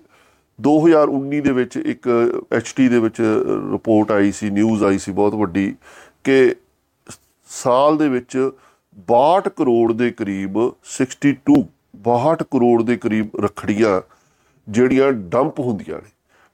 2019 0.61 1.41
ਦੇ 1.41 1.51
ਵਿੱਚ 1.51 1.77
ਇੱਕ 1.77 2.09
ਐਚਟੀ 2.51 2.87
ਦੇ 2.89 2.99
ਵਿੱਚ 2.99 3.21
ਰਿਪੋਰਟ 3.71 4.11
ਆਈ 4.11 4.31
ਸੀ 4.31 4.49
ਨਿਊਜ਼ 4.49 4.83
ਆਈ 4.83 4.97
ਸੀ 4.97 5.11
ਬਹੁਤ 5.11 5.35
ਵੱਡੀ 5.35 5.75
ਕਿ 6.23 6.55
ਸਾਲ 7.49 7.97
ਦੇ 7.97 8.09
ਵਿੱਚ 8.09 8.51
62 9.11 9.49
ਕਰੋੜ 9.55 9.93
ਦੇ 9.93 10.11
ਕਰੀਬ 10.11 10.59
62 10.91 11.61
62 12.03 12.45
ਕਰੋੜ 12.51 12.83
ਦੇ 12.83 12.97
ਕਰੀਬ 12.97 13.35
ਰਖੜੀਆਂ 13.39 14.01
ਜਿਹੜੀਆਂ 14.69 15.11
ਡੰਪ 15.11 15.59
ਹੁੰਦੀਆਂ 15.59 15.97
ਨੇ। 15.97 16.09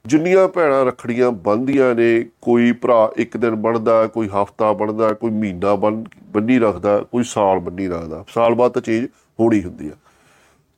ਜਿੰਨੀਆਂ 0.05 0.47
ਭੈਣਾਂ 0.47 0.85
ਰਖੜੀਆਂ 0.85 1.31
ਬੰਦੀਆਂ 1.31 1.95
ਨੇ, 1.95 2.25
ਕੋਈ 2.41 2.71
ਭਰਾ 2.71 3.11
ਇੱਕ 3.17 3.37
ਦਿਨ 3.37 3.55
ਬਣਦਾ 3.55 4.07
ਕੋਈ 4.07 4.27
ਹਫਤਾ 4.27 4.73
ਬਣਦਾ 4.73 5.13
ਕੋਈ 5.13 5.31
ਮਹੀਨਾ 5.31 5.75
ਬੰਨੀ 5.75 6.59
ਰੱਖਦਾ, 6.59 6.99
ਕੋਈ 6.99 7.23
ਸਾਲ 7.23 7.59
ਬੰਨੀ 7.59 7.87
ਰੱਖਦਾ। 7.87 8.25
ਸਾਲ 8.33 8.55
ਬਾਅਦ 8.55 8.71
ਤਾਂ 8.71 8.81
ਚੇਂਜ 8.81 9.05
ਹੋਣੀ 9.39 9.63
ਹੁੰਦੀ 9.63 9.87
ਆ। 9.87 9.91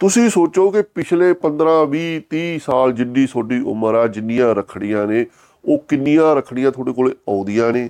ਤੁਸੀਂ 0.02 0.30
ਸੋਚੋ 0.30 0.70
ਕਿ 0.72 0.82
ਪਿਛਲੇ 0.82 1.34
15 1.42 1.74
20 1.90 2.22
30 2.30 2.60
ਸਾਲ 2.60 2.94
ਜਿੰਨੀ 2.94 3.26
ਤੁਹਾਡੀ 3.26 3.60
ਉਮਰ 3.62 3.96
ਆ, 3.96 4.08
ਜਿੰਨੀਆਂ 4.08 4.56
ਰਖੜੀਆਂ 4.56 5.08
ਨੇ, 5.08 5.26
ਉਹ 5.66 5.84
ਕਿੰਨੀਆਂ 5.88 6.36
ਰਖੜੀਆਂ 6.36 6.72
ਤੁਹਾਡੇ 6.72 6.92
ਕੋਲੇ 6.92 7.14
ਆਉਂਦੀਆਂ 7.30 7.72
ਨੇ? 7.72 7.90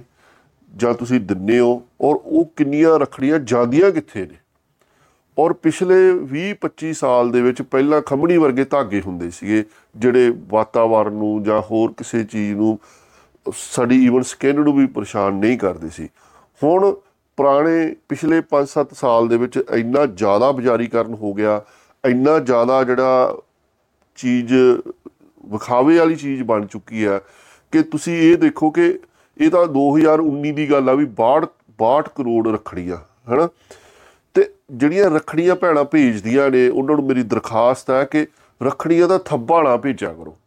ਜਾਂ 0.75 0.93
ਤੁਸੀਂ 0.93 1.19
ਦਿੰਨੇ 1.19 1.59
ਹੋ 1.59 1.81
ਔਰ 2.01 2.15
ਉਹ 2.25 2.51
ਕਿੰਨੀਆਂ 2.55 2.99
ਰਖੜੀਆਂ 2.99 3.39
ਜਾਂਦੀਆਂ 3.39 3.91
ਕਿੱਥੇ 3.91 4.25
ਨੇ? 4.25 4.35
ਔਰ 5.37 5.53
ਪਿਛਲੇ 5.53 6.11
20-25 6.33 6.93
ਸਾਲ 6.93 7.31
ਦੇ 7.31 7.41
ਵਿੱਚ 7.41 7.61
ਪਹਿਲਾਂ 7.61 8.01
ਖੰਮਣੀ 8.01 8.37
ਵਰਗੇ 8.37 8.65
ਧਾਗੇ 8.65 9.01
ਹੁੰਦੇ 9.01 9.29
ਸੀਗੇ, 9.29 9.63
ਜਿਹੜੇ 9.95 10.33
ਵਾਤਾਵਰਣ 10.49 11.13
ਨੂੰ 11.13 11.43
ਜਾਂ 11.43 11.61
ਹੋਰ 11.61 11.93
ਕਿਸੇ 11.97 12.23
ਚੀਜ਼ 12.23 12.55
ਨੂੰ, 12.55 12.79
ਸਾਡੀ 13.55 14.05
ਈਵਨ 14.05 14.21
ਸਕਿਨ 14.21 14.59
ਨੂੰ 14.61 14.77
ਵੀ 14.77 14.85
ਪਰੇਸ਼ਾਨ 14.85 15.33
ਨਹੀਂ 15.33 15.57
ਕਰਦੇ 15.57 15.89
ਸੀ। 15.89 16.09
ਹੁਣ 16.63 16.93
ਪੁਰਾਣੇ 17.37 17.95
ਪਿਛਲੇ 18.09 18.41
5-7 18.49 18.93
ਸਾਲ 18.93 19.27
ਦੇ 19.27 19.37
ਵਿੱਚ 19.37 19.63
ਇੰਨਾ 19.73 20.05
ਜ਼ਿਆਦਾ 20.05 20.51
ਬਜ਼ਾਰੀਕਰਨ 20.51 21.13
ਹੋ 21.13 21.33
ਗਿਆ 21.33 21.61
ਇੰਨਾ 22.07 22.39
ਜ਼ਿਆਦਾ 22.39 22.83
ਜਿਹੜਾ 22.83 23.37
ਚੀਜ਼, 24.15 24.53
ਵਿਖਾਵੇ 25.45 25.97
ਵਾਲੀ 25.97 26.15
ਚੀਜ਼ 26.15 26.43
ਬਣ 26.43 26.65
ਚੁੱਕੀ 26.65 27.05
ਹੈ 27.05 27.21
ਕਿ 27.71 27.83
ਤੁਸੀਂ 27.83 28.17
ਇਹ 28.17 28.37
ਦੇਖੋ 28.37 28.69
ਕਿ 28.69 28.99
ਇਹ 29.37 29.49
ਤਾਂ 29.49 29.67
2019 29.67 30.51
ਦੀ 30.51 30.71
ਗੱਲ 30.71 30.89
ਆ 30.89 30.93
ਵੀ 30.93 31.05
62 31.05 31.45
62 31.77 32.09
ਕਰੋੜ 32.15 32.47
ਰਖੜੀਆਂ, 32.47 32.97
ਹਨਾ? 33.33 33.49
ਤੇ 34.33 34.53
ਜਿਹੜੀਆਂ 34.71 35.09
ਰਖੜੀਆਂ 35.09 35.55
ਭੈਣਾਂ 35.55 35.83
ਭੇਜਦੀਆਂ 35.83 36.51
ਨੇ, 36.51 36.69
ਉਹਨਾਂ 36.69 36.95
ਨੂੰ 36.95 37.05
ਮੇਰੀ 37.05 37.23
ਦਰਖਾਸਤ 37.23 37.89
ਹੈ 37.89 38.03
ਕਿ 38.03 38.27
ਰਖੜੀਆਂ 38.63 39.07
ਦਾ 39.07 39.17
ਥੱਬਾ 39.17 39.63
ਨਾ 39.63 39.77
ਭੇਜਿਆ 39.77 40.13
ਕਰੋ। 40.13 40.37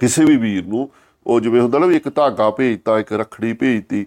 ਕਿਸੇ 0.00 0.24
ਵੀ 0.24 0.36
ਵੀਰ 0.36 0.66
ਨੂੰ, 0.66 0.90
ਉਹ 1.26 1.40
ਜਿਵੇਂ 1.40 1.60
ਹੁੰਦਾ 1.60 1.78
ਨਾ 1.78 1.86
ਵੀ 1.86 1.96
ਇੱਕ 1.96 2.14
ਧਾਗਾ 2.14 2.50
ਭੇਜਤਾ, 2.50 2.98
ਇੱਕ 2.98 3.12
ਰਖੜੀ 3.12 3.52
ਭੇਜਤੀ 3.52 4.06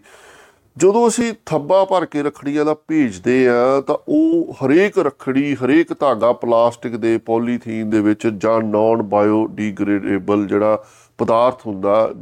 ਜਦੋਂ 0.78 1.08
ਅਸੀਂ 1.08 1.34
ਥੱਬਾ 1.46 1.84
ਭਰ 1.86 2.06
ਕੇ 2.06 2.24
ਰਖੜੀਆਂ 2.24 2.64
ਦਾ 2.66 2.74
ਭੇਜਦੇ 2.88 3.48
ਆ, 3.48 3.82
ਤਾਂ 3.82 3.96
ਉਹ 4.08 4.54
ਹਰੇਕ 4.54 4.98
ਰਖੜੀ, 5.00 5.56
ਹਰੇਕ 5.56 5.94
ਧਾਗਾ 5.94 6.32
ਪਲਾਸਟਿਕ 6.34 6.96
ਦੇ, 6.96 7.18
ਪੋਲੀਥੀਨ 7.18 7.90
ਦੇ 7.90 8.02
ਵਿੱਚ 8.02 8.28
ਜਾਂ 8.28 8.60
ਨਾਨ 8.62 9.02
ਬਾਇਓਡੀਗ੍ਰੇਡੇਬਲ 9.02 10.46
ਜਿਹੜਾ 10.48 10.84
ਪਦਾਰਥ 11.18 11.66
ਹੁੰਦਾ, 11.68 12.14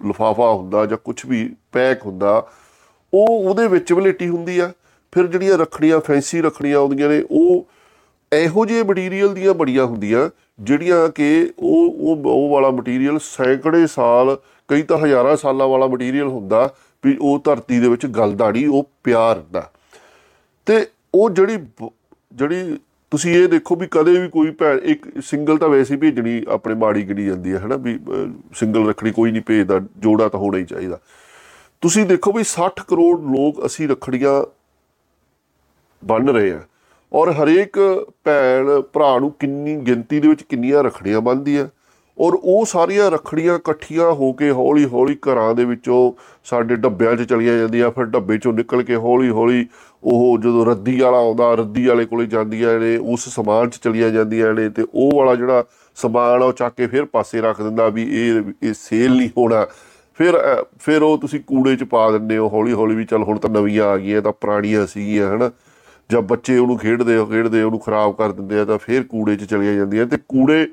ਲਫਾਫਾ 0.00 0.52
ਹੁੰਦਾ 0.52 0.86
ਜਾਂ 0.86 0.98
ਕੁਝ 1.04 1.16
ਵੀ 1.26 1.48
ਪੈਕ 1.72 2.06
ਹੁੰਦਾ, 2.06 2.46
ਉਹ 3.12 3.26
ਉਹਦੇ 3.28 3.66
ਵਿੱਚ 3.68 3.92
ਵਲੇਟੀ 3.92 4.28
ਹੁੰਦੀ 4.28 4.58
ਆ। 4.58 4.72
ਫਿਰ 5.12 5.26
ਜਿਹੜੀਆਂ 5.26 5.58
ਰਖੜੀਆਂ 5.58 6.00
ਫੈਂਸੀ 6.00 6.42
ਰਖੜੀਆਂ 6.42 6.78
ਆਉਂਦੀਆਂ 6.78 7.08
ਨੇ, 7.08 7.22
ਉਹ 7.30 7.66
ਇਹੋ 8.32 8.66
ਜਿਹੇ 8.66 8.82
ਮਟੀਰੀਅਲ 8.82 9.34
ਦੀਆਂ 9.34 9.54
ਬੜੀਆਂ 9.54 9.84
ਹੁੰਦੀਆਂ, 9.84 10.28
ਜਿਹੜੀਆਂ 10.60 11.08
ਕਿ 11.08 11.52
ਉਹ 11.58 12.16
ਉਹ 12.26 12.48
ਵਾਲਾ 12.50 12.70
ਮਟੀਰੀਅਲ 12.70 13.18
ਸੈਂਕੜੇ 13.22 13.86
ਸਾਲ, 13.86 14.36
ਕਈ 14.68 14.82
ਤਾਂ 14.82 14.98
ਹਜ਼ਾਰਾਂ 14.98 15.36
ਸਾਲਾਂ 15.36 15.68
ਵਾਲਾ 15.68 15.86
ਮਟੀਰੀਅਲ 15.86 16.28
ਹੁੰਦਾ 16.28 16.68
ਵੀ 17.06 17.16
ਉਹ 17.20 17.38
ਧਰਤੀ 17.44 17.78
ਦੇ 17.80 17.88
ਵਿੱਚ 17.88 18.06
ਗਲਦਾ 18.06 18.50
ਨਹੀਂ 18.50 18.66
ਉਹ 18.68 18.88
ਪਿਆਰ 19.04 19.42
ਦਾ। 19.52 19.70
ਤੇ 20.66 20.86
ਉਹ 21.14 21.30
ਜਿਹੜੀ 21.30 21.58
ਜਿਹੜੀ 22.32 22.76
ਤੁਸੀਂ 23.12 23.34
ਇਹ 23.34 23.48
ਦੇਖੋ 23.48 23.76
ਵੀ 23.76 23.86
ਕਦੇ 23.90 24.12
ਵੀ 24.12 24.28
ਕੋਈ 24.28 24.50
ਭੈਣ, 24.50 24.78
ਇੱਕ 24.78 25.06
ਸਿੰਗਲ 25.22 25.58
ਤਾਂ 25.58 25.68
ਵੈਸੇ 25.68 25.94
ਹੀ 25.94 25.98
ਭੇਜਣੀ 26.00 26.42
ਆਪਣੇ 26.48 26.74
ਮਾੜੀ 26.74 27.02
ਗਣੀ 27.02 27.24
ਜਾਂਦੀ 27.24 27.52
ਹੈ, 27.52 27.58
ਹਨਾ 27.58 27.76
ਵੀ 27.76 27.98
ਸਿੰਗਲ 28.54 28.88
ਰੱਖੜੀ 28.88 29.10
ਕੋਈ 29.10 29.30
ਨਹੀਂ 29.32 29.42
ਭੇਜਦਾ, 29.46 29.80
ਜੋੜਾ 29.98 30.28
ਤਾਂ 30.28 30.40
ਹੋਣਾ 30.40 30.58
ਹੀ 30.58 30.64
ਚਾਹੀਦਾ। 30.64 30.98
ਤੁਸੀਂ 31.82 32.04
ਦੇਖੋ 32.06 32.32
ਵੀ 32.32 32.44
60 32.44 32.82
ਕਰੋੜ 32.88 33.20
ਲੋਕ 33.32 33.64
ਅਸੀਂ 33.66 33.88
ਰੱਖੜੀਆਂ 33.88 34.34
ਬਣ 36.02 36.28
ਰਹੇ 36.28 36.50
ਆ 36.52 36.60
ਔਰ 37.12 37.30
ਹਰੇਕ 37.32 37.78
ਭੈਣ, 38.24 38.80
ਭਰਾ 38.82 39.18
ਨੂੰ 39.18 39.30
ਕਿੰਨੀ 39.40 39.76
ਗਿਣਤੀ 39.86 40.20
ਦੇ 40.20 40.28
ਵਿੱਚ 40.28 40.42
ਕਿੰਨੀਆਂ 40.42 40.82
ਰੱਖੜੀਆਂ 40.82 41.20
ਬੰਨਦੀ 41.20 41.56
ਆ 41.56 41.68
ਔਰ 42.18 42.34
ਉਹ 42.34 42.64
ਸਾਰੀਆਂ 42.66 43.10
ਰਖੜੀਆਂ 43.10 43.54
ਇਕੱਠੀਆਂ 43.56 44.10
ਹੋ 44.10 44.32
ਕੇ 44.32 44.50
ਹੌਲੀ 44.50 44.84
ਹੌਲੀ 44.84 45.14
ਘਰਾਂ 45.14 45.54
ਦੇ 45.54 45.64
ਵਿੱਚੋਂ 45.64 46.12
ਸਾਡੇ 46.44 46.76
ਡੱਬਿਆਂ 46.76 47.16
'ਚ 47.16 47.22
ਚਲੀਆਂ 47.22 47.58
ਜਾਂਦੀਆਂ, 47.58 47.90
ਫਿਰ 47.90 48.04
ਡੱਬੇ 48.04 48.36
'ਚੋਂ 48.36 48.52
ਨਿਕਲ 48.52 48.82
ਕੇ 48.82 48.96
ਹੌਲੀ 48.96 49.30
ਹੌਲੀ 49.30 49.66
ਉਹ 50.04 50.38
ਜਦੋਂ 50.38 50.66
ਰੱਦੀ 50.66 51.00
ਵਾਲਾ 51.00 51.18
ਆਉਂਦਾ, 51.18 51.54
ਰੱਦੀ 51.54 51.86
ਵਾਲੇ 51.86 52.04
ਕੋਲੇ 52.04 52.26
ਜਾਂਦੀਆਂ 52.26 52.78
ਨੇ, 52.80 52.96
ਉਸ 52.96 53.28
ਸਮਾਨ 53.28 53.70
'ਚ 53.70 53.76
ਚਲੀਆਂ 53.76 54.10
ਜਾਂਦੀਆਂ 54.10 54.54
ਨੇ 54.54 54.68
ਤੇ 54.68 54.86
ਉਹ 54.94 55.10
ਵਾਲਾ 55.16 55.34
ਜਿਹੜਾ 55.34 55.64
ਸਮਾਨ 55.94 56.42
ਉਹ 56.42 56.52
ਚੱਕ 56.52 56.74
ਕੇ 56.74 56.86
ਫਿਰ 56.86 57.04
ਪਾਸੇ 57.04 57.40
ਰੱਖ 57.40 57.62
ਦਿੰਦਾ 57.62 57.88
ਵੀ 57.88 58.02
ਇਹ 58.02 58.42
ਇਹ 58.62 58.74
ਸੇਲ 58.74 59.16
ਨਹੀਂ 59.16 59.28
ਹੋਣਾ। 59.38 59.66
ਫਿਰ 60.18 60.38
ਫਿਰ 60.78 61.02
ਉਹ 61.02 61.18
ਤੁਸੀਂ 61.18 61.40
ਕੂੜੇ 61.40 61.76
'ਚ 61.76 61.84
ਪਾ 61.84 62.10
ਦਿੰਦੇ 62.10 62.38
ਹੋ 62.38 62.48
ਹੌਲੀ 62.48 62.72
ਹੌਲੀ 62.72 62.94
ਵੀ 62.96 63.04
ਚੱਲ 63.04 63.22
ਹੁਣ 63.22 63.38
ਤਾਂ 63.38 63.50
ਨਵੀਆਂ 63.50 63.84
ਆ 63.84 63.96
ਗਈਆਂ, 63.96 64.22
ਤਾਂ 64.22 64.32
ਪੁਰਾਣੀਆਂ 64.32 64.86
ਸੀਗੀਆਂ, 64.86 65.36
ਹਨਾ। 65.36 65.50
ਜਦ 66.10 66.20
ਬੱਚੇ 66.20 66.58
ਉਹਨੂੰ 66.58 66.78
ਖੇਡਦੇ 66.78 67.16
ਹੋ 67.16 67.26
ਖੇਡਦੇ 67.26 67.62
ਉਹਨੂੰ 67.62 67.80
ਖਰਾਬ 67.80 68.14
ਕਰ 68.16 68.32
ਦਿੰਦੇ 68.32 68.58
ਆ, 68.58 68.64
ਤਾਂ 68.64 68.78
ਫਿਰ 68.78 69.02
ਕੂੜੇ 69.02 69.36
'ਚ 69.36 69.44
ਚਲੀਆਂ 69.44 69.74
ਜਾਂਦੀਆਂ 69.74 70.06
ਤੇ 70.06 70.16
ਕੂੜੇ 70.28 70.66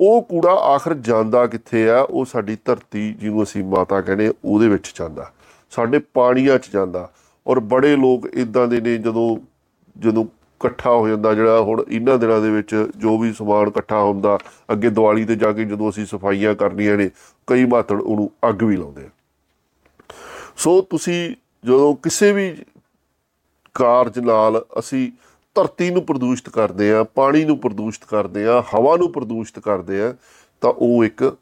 ਉਹ 0.00 0.22
ਕੂੜਾ 0.22 0.52
ਆਖਰ 0.52 0.94
ਜਾਂਦਾ 0.94 1.46
ਕਿੱਥੇ 1.46 1.90
ਆ? 1.90 2.00
ਉਹ 2.00 2.24
ਸਾਡੀ 2.24 2.58
ਧਰਤੀ 2.64 3.12
ਜਿਹਨੂੰ 3.12 3.42
ਅਸੀਂ 3.42 3.64
ਮਾਤਾ 3.64 4.00
ਕਹਿੰਦੇ 4.00 4.32
ਉਹਦੇ 4.44 4.68
ਵਿੱਚ 4.68 4.92
ਜਾਂਦਾ। 4.98 5.32
ਸਾਡੇ 5.70 5.98
ਪਾਣੀਆਂ 5.98 6.58
'ਚ 6.58 6.70
ਜਾਂਦਾ। 6.72 7.10
ਔਰ 7.46 7.60
ਬੜੇ 7.60 7.96
ਲੋਕ 7.96 8.26
ਇਦਾਂ 8.26 8.68
ਦੇ 8.68 8.80
ਨੇ 8.80 8.96
ਜਦੋਂ 8.96 9.36
ਜਦੋਂ 9.98 10.24
ਇਕੱਠਾ 10.24 10.90
ਹੋ 10.90 11.08
ਜਾਂਦਾ 11.08 11.34
ਜਿਹੜਾ 11.34 11.60
ਹੁਣ 11.60 11.84
ਇਹਨਾਂ 11.88 12.18
ਦਿਨਾਂ 12.18 12.40
ਦੇ 12.40 12.50
ਵਿੱਚ 12.50 12.88
ਜੋ 12.96 13.18
ਵੀ 13.18 13.32
ਸਮਾਨ 13.32 13.68
ਇਕੱਠਾ 13.68 14.02
ਹੁੰਦਾ, 14.02 14.38
ਅੱਗੇ 14.72 14.90
ਦੀਵਾਲੀ 14.90 15.24
ਤੇ 15.24 15.36
ਜਾ 15.36 15.52
ਕੇ 15.52 15.64
ਜਦੋਂ 15.64 15.90
ਅਸੀਂ 15.90 16.06
ਸਫਾਈਆਂ 16.06 16.54
ਕਰਨੀਆਂ 16.54 16.96
ਨੇ, 16.96 17.10
ਕਈ 17.46 17.64
ਮਾਤੜ 17.64 18.00
ਉਹਨੂੰ 18.00 18.30
ਅੱਗ 18.48 18.62
ਵੀ 18.62 18.76
ਲਾਉਂਦੇ 18.76 19.02
ਆ। 19.02 19.08
ਸੋ 20.56 20.82
ਤੁਸੀਂ 20.82 21.34
ਜਦੋਂ 21.64 21.94
ਕਿਸੇ 21.94 22.32
ਵੀ 22.32 22.56
ਕਾਰਜ 23.74 24.18
ਨਾਲ 24.18 24.66
ਅਸੀਂ 24.78 25.12
ਧਰਤੀ 25.56 25.90
ਨੂੰ 25.90 26.02
ਪ੍ਰਦੂਸ਼ਿਤ 26.02 26.48
ਕਰਦੇ 26.48 26.92
ਆ, 26.92 27.04
ਪਾਣੀ 27.04 27.44
ਨੂੰ 27.44 27.58
ਪ੍ਰਦੂਸ਼ਿਤ 27.58 28.08
ਕਰਦੇ 28.08 28.46
ਆ, 28.46 28.62
ਹਵਾ 28.74 28.96
ਨੂੰ 28.96 29.12
ਪ੍ਰਦੂਸ਼ਿਤ 29.12 29.58
ਕਰਦੇ 29.58 30.02
ਆ, 30.02 30.14
ਤਾਂ 30.60 30.70
ਉਹ 30.70 31.04
ਇੱਕ 31.04 31.36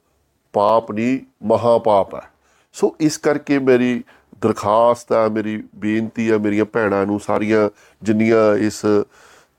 ਪਾਪ 0.52 0.92
ਨਹੀਂ 0.92 1.18
ਮਹਾ 1.42 1.78
ਪਾਪ 1.78 2.14
ਹੈ। 2.14 2.30
ਸੋ 2.72 2.96
ਇਸ 3.00 3.18
ਕਰਕੇ 3.18 3.58
ਮੇਰੀ 3.58 4.04
ਦਰਖਾਸਤ 4.40 5.12
ਆ, 5.12 5.28
ਮੇਰੀ 5.28 5.62
ਬੇਨਤੀ 5.74 6.28
ਆ, 6.28 6.38
ਮੇਰੀਆਂ 6.38 6.64
ਭੈਣਾਂ 6.64 7.06
ਨੂੰ 7.06 7.20
ਸਾਰੀਆਂ 7.20 7.70
ਜਿੰਨੀਆਂ 8.02 8.54
ਇਸ 8.56 8.80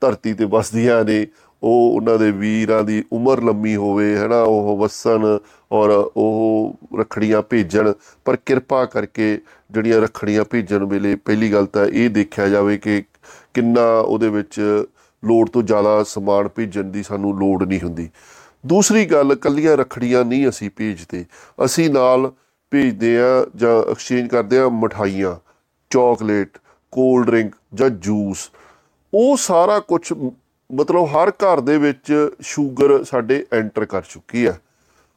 ਧਰਤੀ 0.00 0.34
ਤੇ 0.34 0.44
ਵਸਦੀਆਂ 0.44 1.04
ਨੇ, 1.04 1.26
ਉਹ 1.62 1.96
ਉਹਨਾਂ 1.96 2.18
ਦੇ 2.18 2.30
ਵੀਰਾਂ 2.30 2.84
ਦੀ 2.84 3.04
ਉਮਰ 3.12 3.42
ਲੰਮੀ 3.42 3.76
ਹੋਵੇ, 3.76 4.16
ਹੈਨਾ, 4.16 4.42
ਉਹ 4.42 4.76
ਵਸਣ 4.78 5.38
ਔਰ 5.72 5.90
ਉਹ 6.16 6.78
ਰਖੜੀਆਂ 7.00 7.42
ਭੇਜਣ, 7.42 7.92
ਪਰ 8.24 8.36
ਕਿਰਪਾ 8.46 8.84
ਕਰਕੇ 8.84 9.38
ਜਿਹੜੀਆਂ 9.70 10.00
ਰਖੜੀਆਂ 10.00 10.44
ਭੇਜਣ 10.44 10.84
ਵੇਲੇ 10.84 11.14
ਪਹਿਲੀ 11.16 11.52
ਗੱਲ 11.52 11.66
ਤਾਂ 11.66 11.86
ਇਹ 11.86 12.10
ਦੇਖਿਆ 12.10 12.48
ਜਾਵੇ 12.48 12.76
ਕਿ 12.78 13.02
ਕਿੰਨਾ 13.54 13.86
ਉਹਦੇ 13.98 14.28
ਵਿੱਚ 14.28 14.60
ਲੋੜ 15.22 15.48
ਤੋਂ 15.50 15.62
ਜ਼ਿਆਦਾ 15.62 16.02
ਸਮਾਨ 16.04 16.48
ਭੇਜਣ 16.48 16.90
ਦੀ 16.90 17.02
ਸਾਨੂੰ 17.02 17.38
ਲੋੜ 17.38 17.62
ਨਹੀਂ 17.62 17.80
ਹੁੰਦੀ। 17.80 18.08
ਦੂਸਰੀ 18.66 19.04
ਗੱਲ, 19.04 19.34
ਕੱਲੀਆਂ 19.34 19.76
ਰਖੜੀਆਂ 19.76 20.24
ਨਹੀਂ 20.24 20.48
ਅਸੀਂ 20.48 20.70
ਭੇਜਦੇ। 20.76 21.24
ਅਸੀਂ 21.64 21.90
ਨਾਲ 21.90 22.32
ਭੇਜਦੇ 22.70 23.16
ਆ 23.20 23.46
ਜਾਂ 23.56 23.78
ਐਕਸਚੇਂਜ 23.90 24.28
ਕਰਦੇ 24.28 24.58
ਆ 24.58 24.68
ਮਠਾਈਆਂ 24.68 25.34
ਚਾਕਲੇਟ 25.90 26.58
ਕੋਲਡ 26.92 27.26
ਡਰਿੰਕ 27.26 27.54
ਜਾਂ 27.74 27.90
ਜੂਸ 27.90 28.50
ਉਹ 29.14 29.36
ਸਾਰਾ 29.36 29.78
ਕੁਝ 29.80 30.12
ਮਤਲਬ 30.70 31.04
ਹਰ 31.06 31.30
ਘਰ 31.30 31.60
ਦੇ 31.60 31.76
ਵਿੱਚ 31.78 32.30
ਸ਼ੂਗਰ 32.42 33.02
ਸਾਡੇ 33.04 33.44
ਐਂਟਰ 33.52 33.84
ਕਰ 33.84 34.02
ਚੁੱਕੀ 34.10 34.46
ਹੈ। 34.46 34.58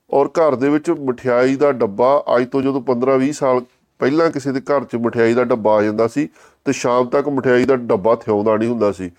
ਔਰ 0.09 0.27
ਘਰ 0.37 0.55
ਦੇ 0.55 0.69
ਵਿੱਚ 0.69 0.89
ਮਠਿਆਈ 0.99 1.55
ਦਾ 1.55 1.71
ਡੱਬਾ 1.71 2.11
ਅੱਜ 2.35 2.47
ਤੋਂ 2.51 2.61
ਜਦੋਂ 2.61 2.81
15-20 2.85 3.31
ਸਾਲ 3.31 3.61
ਪਹਿਲਾਂ 3.99 4.29
ਕਿਸੇ 4.31 4.51
ਦੇ 4.51 4.61
ਘਰ 4.61 4.83
'ਚ 4.83 4.95
ਮਠਿਆਈ 4.95 5.33
ਦਾ 5.33 5.43
ਡੱਬਾ 5.43 5.75
ਆ 5.77 5.81
ਜਾਂਦਾ 5.83 6.07
ਸੀ 6.07 6.27
ਤੇ 6.65 6.73
ਸ਼ਾਮ 6.73 7.07
ਤੱਕ 7.09 7.27
ਮਠਿਆਈ 7.29 7.65
ਦਾ 7.65 7.75
ਡੱਬਾ 7.75 8.15
ਥਿਆਉਂਦਾ 8.15 8.55
ਨਹੀਂ 8.57 8.69
ਹੁੰਦਾ 8.69 8.91
ਸੀ। 8.91 9.09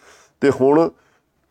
ਤੇ 0.42 0.50
ਹੁਣ 0.60 0.88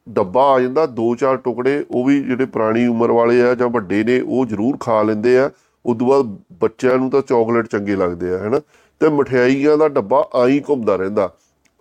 ਡੱਬਾ 0.08 0.44
ਆ 0.54 0.60
ਜਾਂਦਾ 0.60 0.86
ਦੋ 0.86 1.14
ਚਾਰ 1.16 1.38
ਟੁਕੜੇ, 1.38 1.86
ਉਹ 1.92 2.06
ਵੀ 2.06 2.20
ਜਿਹੜੇ 2.24 2.46
ਪੁਰਾਣੀ 2.46 2.86
ਉਮਰ 2.88 3.12
ਵਾਲੇ 3.12 3.42
ਆ 3.42 3.54
ਜਾਂ 3.56 3.68
ਵੱਡੇ 3.70 4.04
ਨੇ, 4.04 4.20
ਉਹ 4.22 4.46
ਜ਼ਰੂਰ 4.46 4.78
ਖਾ 4.80 5.02
ਲੈਂਦੇ 5.04 5.38
ਆ। 5.40 5.50
ਉਦੋਂ 5.86 6.08
ਬਾਅਦ 6.08 6.38
ਬੱਚਿਆਂ 6.62 6.98
ਨੂੰ 6.98 7.10
ਤਾਂ 7.10 7.22
ਚਾਕਲੇਟ 7.22 7.68
ਚੰਗੇ 7.68 7.96
ਲੱਗਦੇ 7.96 8.34
ਆ, 8.34 8.38
ਹੈਨਾ? 8.38 8.62
ਤੇ 9.02 9.10
ਮਠਿਆਈਆਂ 9.10 9.78
ਦਾ 9.78 9.88
ਡੱਬਾ 9.88 10.24
ਆਈ 10.36 10.62
ਘੁੰਮਦਾ 10.70 10.96
ਰਹਿੰਦਾ। 10.96 11.30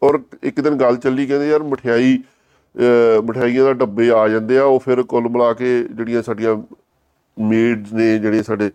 ਔਰ 0.02 0.20
ਇੱਕ 0.42 0.60
ਦਿਨ 0.60 0.74
ਗੱਲ 0.76 0.96
ਚੱਲੀ, 0.96 1.26
ਕਹਿੰਦੇ 1.26 1.48
ਯਾਰ 1.48 1.62
ਮਠਿਆਈ 1.62 2.18
ਮਠਿਆਈਆਂ 3.24 3.64
ਦਾ 3.64 3.72
ਡੱਬੇ 3.72 4.10
ਆ 4.10 4.28
ਜਾਂਦੇ 4.28 4.58
ਆ, 4.58 4.64
ਉਹ 4.64 4.78
ਫਿਰ 4.78 5.02
ਕੁੱਲ 5.02 5.28
ਮਿਲਾ 5.28 5.52
ਕੇ 5.52 5.82
ਜਿਹੜੀਆਂ 5.84 6.22
ਸਾਡੀਆਂ 6.22 6.56
ਮੇਡਸ 7.38 7.92
ਨੇ 7.92 8.18
ਜਿਹੜੇ 8.18 8.42
ਸਾਡੇ 8.42 8.70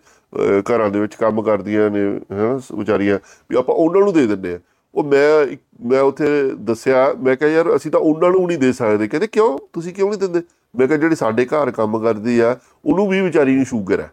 ਘਰਾਂ 0.69 0.89
ਦੇ 0.89 0.99
ਵਿੱਚ 0.99 1.15
ਕੰਮ 1.15 1.41
ਕਰਦੀਆਂ 1.41 1.89
ਨੇ 1.91 2.03
ਹਾਂ 2.31 2.59
ਵਿਚਾਰੀਆਂ, 2.77 3.19
ਵੀ 3.49 3.57
ਆਪਾਂ 3.57 3.75
ਉਹਨਾਂ 3.75 4.01
ਨੂੰ 4.01 4.13
ਦੇ 4.13 4.25
ਦਿੰਦੇ 4.27 4.53
ਆ। 4.55 4.59
ਉਹ 4.95 5.03
ਮੈਂ 5.03 5.55
ਮੈਂ 5.85 6.01
ਉੱਥੇ 6.01 6.25
ਦੱਸਿਆ, 6.61 7.13
ਮੈਂ 7.13 7.35
ਕਿਹਾ, 7.35 7.49
ਯਾਰ, 7.49 7.75
ਅਸੀਂ 7.75 7.91
ਤਾਂ 7.91 7.99
ਉਹਨਾਂ 7.99 8.29
ਨੂੰ 8.31 8.47
ਨਹੀਂ 8.47 8.57
ਦੇ 8.57 8.71
ਸਕਦੇ। 8.73 9.07
ਕਹਿੰਦੇ, 9.07 9.27
ਕਿਉਂ? 9.27 9.57
ਤੁਸੀਂ 9.73 9.93
ਕਿਉਂ 9.93 10.09
ਨਹੀਂ 10.09 10.19
ਦਿੰਦੇ? 10.19 10.41
ਮੈਂ 10.75 10.87
ਕਿਹਾ, 10.87 10.97
ਜਿਹੜੇ 10.97 11.15
ਸਾਡੇ 11.15 11.45
ਘਰ 11.45 11.71
ਕੰਮ 11.71 11.99
ਕਰਦੀ 11.99 12.39
ਆ, 12.39 12.55
ਉਹਨੂੰ 12.85 13.07
ਵੀ 13.09 13.21
ਵਿਚਾਰੀ 13.21 13.55
ਨੂੰ 13.55 13.65
ਸ਼ੂਗਰ 13.65 13.99
ਹੈ 13.99 14.11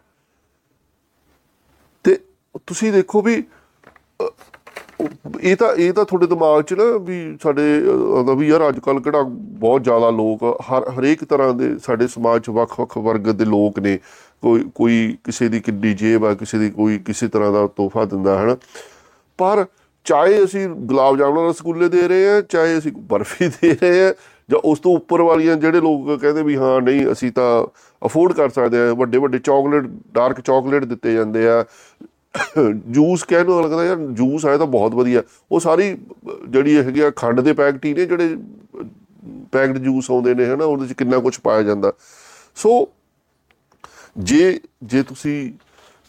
ਤੇ 2.05 2.17
ਤੁਸੀਂ 2.67 2.91
ਦੇਖੋ 2.93 3.21
ਵੀ 3.21 3.43
ਇਹ 5.41 5.55
ਤਾਂ 5.55 5.73
ਇਹ 5.75 5.93
ਤਾਂ 5.93 6.03
ਤੁਹਾਡੇ 6.05 6.27
ਦਿਮਾਗ 6.27 6.61
'ਚ 6.61 6.73
ਨਾ 6.73 6.83
ਵੀ 7.01 7.37
ਸਾਡੇ 7.43 7.61
ਆਉਂਦਾ 8.13 8.33
ਵੀ 8.33 8.47
ਯਾਰ 8.47 8.67
ਅੱਜ 8.69 8.79
ਕੱਲ 8.79 8.99
ਕਿਹੜਾ 8.99 9.21
ਬਹੁਤ 9.23 9.83
ਜ਼ਿਆਦਾ 9.83 10.09
ਲੋਕ, 10.09 10.43
ਹਰ, 10.61 10.83
ਹਰੇਕ 10.89 11.23
ਤਰ੍ਹਾਂ 11.23 11.53
ਦੇ 11.53 11.77
ਸਾਡੇ 11.77 12.07
ਸਮਾਜ 12.07 12.41
'ਚ 12.41 12.49
ਵੱਖ-ਵੱਖ 12.49 12.97
ਵਰਗ 12.97 13.31
ਦੇ 13.31 13.45
ਲੋਕ 13.45 13.79
ਨੇ। 13.79 13.97
ਕੋਈ 14.41 14.63
ਕੋਈ 14.75 15.17
ਕਿਸੇ 15.23 15.49
ਦੀ 15.49 15.59
ਕਿੱਡੀ 15.59 15.93
ਜੇਬ 15.93 16.25
ਆ, 16.25 16.33
ਕਿਸੇ 16.33 16.57
ਦੀ 16.57 16.69
ਕੋਈ 16.69 16.97
ਕਿਸੇ 16.99 17.27
ਤਰ੍ਹਾਂ 17.27 17.51
ਦਾ 17.51 17.67
ਤੋਹਫਾ 17.67 18.05
ਦਿੰਦਾ 18.05 18.39
ਹੈ 18.39 18.55
ਪਰ 19.37 19.65
ਚਾਹੇ 20.03 20.43
ਅਸੀਂ 20.43 20.67
ਗੁਲਾਬ 20.67 21.17
ਜਾਮਣ 21.17 21.49
ਰਸਗੁੱਲੇ 21.49 21.89
ਦੇ 21.89 22.07
ਰਹੇ 22.07 22.29
ਆ 22.29 22.41
ਚਾਹੇ 22.41 22.77
ਅਸੀਂ 22.77 22.91
ਬਰਫੀ 22.91 23.47
ਦੇ 23.47 23.77
ਰਹੇ 23.81 24.07
ਆ 24.07 24.13
ਜਾਂ 24.49 24.59
ਉਸ 24.65 24.79
ਤੋਂ 24.79 24.95
ਉੱਪਰ 24.95 25.21
ਵਾਲੀਆਂ 25.21 25.55
ਜਿਹੜੇ 25.55 25.81
ਲੋਕ 25.81 26.21
ਕਹਿੰਦੇ 26.21 26.43
ਵੀ 26.43 26.55
ਹਾਂ, 26.55 26.81
ਨਹੀਂ, 26.81 27.11
ਅਸੀਂ 27.11 27.31
ਤਾਂ 27.31 27.65
ਅਫੋਰਡ 28.05 28.33
ਕਰ 28.33 28.49
ਸਕਦੇ 28.49 28.79
ਆ 28.79 28.93
ਵੱਡੇ 28.93 29.17
ਵੱਡੇ 29.17 29.39
ਚਾਕਲੇਟ, 29.39 29.83
ਡਾਰਕ 30.13 30.41
ਚਾਕਲੇਟ 30.41 30.85
ਦਿੱਤੇ 30.85 31.13
ਜਾਂਦੇ 31.13 31.47
ਆ। 31.49 31.65
ਜੂਸ 32.87 33.23
ਕਹਿਣ 33.23 33.45
ਨੂੰ 33.45 33.63
ਲੱਗਦਾ, 33.63 33.85
ਯਾਰ, 33.85 33.97
ਜੂਸ 33.97 34.45
ਆਇਆ 34.45 34.57
ਤਾਂ 34.57 34.67
ਬਹੁਤ 34.67 34.95
ਵਧੀਆ। 34.95 35.23
ਉਹ 35.51 35.59
ਸਾਰੀ 35.59 35.97
ਜਿਹੜੀ 36.49 36.77
ਹੈਗੀ 36.77 36.99
ਆ 36.99 37.11
ਖੰਡ 37.15 37.41
ਦੇ 37.41 37.53
ਪੈਕਟ 37.53 37.85
ਹੀ 37.85 37.93
ਨੇ, 37.93 38.05
ਜਿਹੜੇ 38.05 38.37
ਪੈਕਡ 39.51 39.77
ਜੂਸ 39.77 40.11
ਆਉਂਦੇ 40.11 40.35
ਨੇ, 40.35 40.45
ਹਨਾ, 40.45 40.65
ਉਹਦੇ 40.65 40.83
ਵਿੱਚ 40.83 40.93
ਕਿੰਨਾ 40.93 41.19
ਕੁਝ 41.19 41.39
ਪਾਇਆ 41.39 41.61
ਜਾਂਦਾ। 41.61 41.93
ਸੋ 42.55 42.89
ਜੇ 44.17 44.59
ਜੇ 44.83 45.03
ਤੁਸੀਂ 45.03 45.51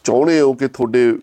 ਚਾਹੁੰਦੇ 0.05 0.41
ਹੋ 0.41 0.53
ਕਿ 0.53 0.69
ਤੁਹਾਡੇ 0.69 1.19